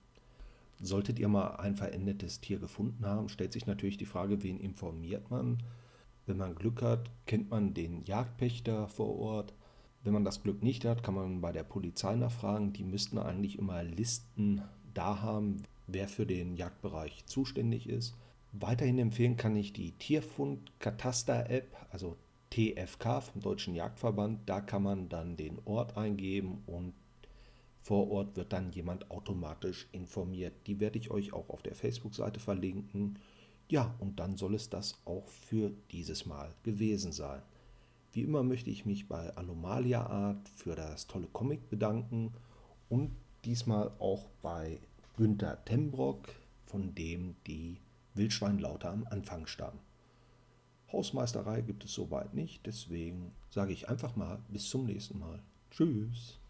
Solltet 0.81 1.19
ihr 1.19 1.27
mal 1.27 1.57
ein 1.57 1.75
verendetes 1.75 2.41
Tier 2.41 2.57
gefunden 2.57 3.05
haben, 3.05 3.29
stellt 3.29 3.53
sich 3.53 3.67
natürlich 3.67 3.97
die 3.97 4.05
Frage, 4.05 4.41
wen 4.41 4.59
informiert 4.59 5.29
man? 5.29 5.61
Wenn 6.25 6.37
man 6.37 6.55
Glück 6.55 6.81
hat, 6.81 7.11
kennt 7.27 7.51
man 7.51 7.75
den 7.75 8.03
Jagdpächter 8.03 8.87
vor 8.87 9.17
Ort. 9.19 9.53
Wenn 10.03 10.13
man 10.13 10.25
das 10.25 10.41
Glück 10.41 10.63
nicht 10.63 10.83
hat, 10.85 11.03
kann 11.03 11.13
man 11.13 11.41
bei 11.41 11.51
der 11.51 11.63
Polizei 11.63 12.15
nachfragen. 12.15 12.73
Die 12.73 12.83
müssten 12.83 13.19
eigentlich 13.19 13.59
immer 13.59 13.83
Listen 13.83 14.63
da 14.93 15.21
haben, 15.21 15.63
wer 15.85 16.07
für 16.07 16.25
den 16.25 16.55
Jagdbereich 16.55 17.25
zuständig 17.27 17.87
ist. 17.87 18.15
Weiterhin 18.51 18.97
empfehlen 18.97 19.37
kann 19.37 19.55
ich 19.55 19.73
die 19.73 19.91
Tierfund-Kataster-App, 19.93 21.77
also 21.91 22.17
TFK 22.49 23.21
vom 23.21 23.41
Deutschen 23.41 23.75
Jagdverband. 23.75 24.49
Da 24.49 24.61
kann 24.61 24.83
man 24.83 25.09
dann 25.09 25.37
den 25.37 25.59
Ort 25.65 25.95
eingeben 25.95 26.63
und 26.65 26.93
vor 27.81 28.11
Ort 28.11 28.35
wird 28.35 28.53
dann 28.53 28.71
jemand 28.71 29.09
automatisch 29.09 29.87
informiert. 29.91 30.53
Die 30.67 30.79
werde 30.79 30.99
ich 30.99 31.09
euch 31.09 31.33
auch 31.33 31.49
auf 31.49 31.63
der 31.63 31.75
Facebook-Seite 31.75 32.39
verlinken. 32.39 33.17
Ja, 33.69 33.95
und 33.99 34.19
dann 34.19 34.37
soll 34.37 34.53
es 34.55 34.69
das 34.69 35.01
auch 35.05 35.27
für 35.27 35.71
dieses 35.91 36.25
Mal 36.25 36.53
gewesen 36.63 37.11
sein. 37.11 37.41
Wie 38.13 38.21
immer 38.21 38.43
möchte 38.43 38.69
ich 38.69 38.85
mich 38.85 39.07
bei 39.07 39.35
Anomalia 39.35 40.05
Art 40.05 40.49
für 40.49 40.75
das 40.75 41.07
tolle 41.07 41.27
Comic 41.27 41.69
bedanken 41.69 42.33
und 42.89 43.11
diesmal 43.45 43.91
auch 43.99 44.29
bei 44.41 44.79
Günter 45.15 45.63
Tembrock, 45.65 46.29
von 46.65 46.93
dem 46.93 47.35
die 47.47 47.79
Wildschweinlaute 48.13 48.89
am 48.89 49.07
Anfang 49.09 49.47
stammen. 49.47 49.79
Hausmeisterei 50.91 51.61
gibt 51.61 51.85
es 51.85 51.93
soweit 51.93 52.33
nicht, 52.33 52.65
deswegen 52.65 53.31
sage 53.49 53.71
ich 53.71 53.87
einfach 53.87 54.15
mal 54.15 54.39
bis 54.49 54.69
zum 54.69 54.85
nächsten 54.85 55.19
Mal. 55.19 55.41
Tschüss. 55.71 56.40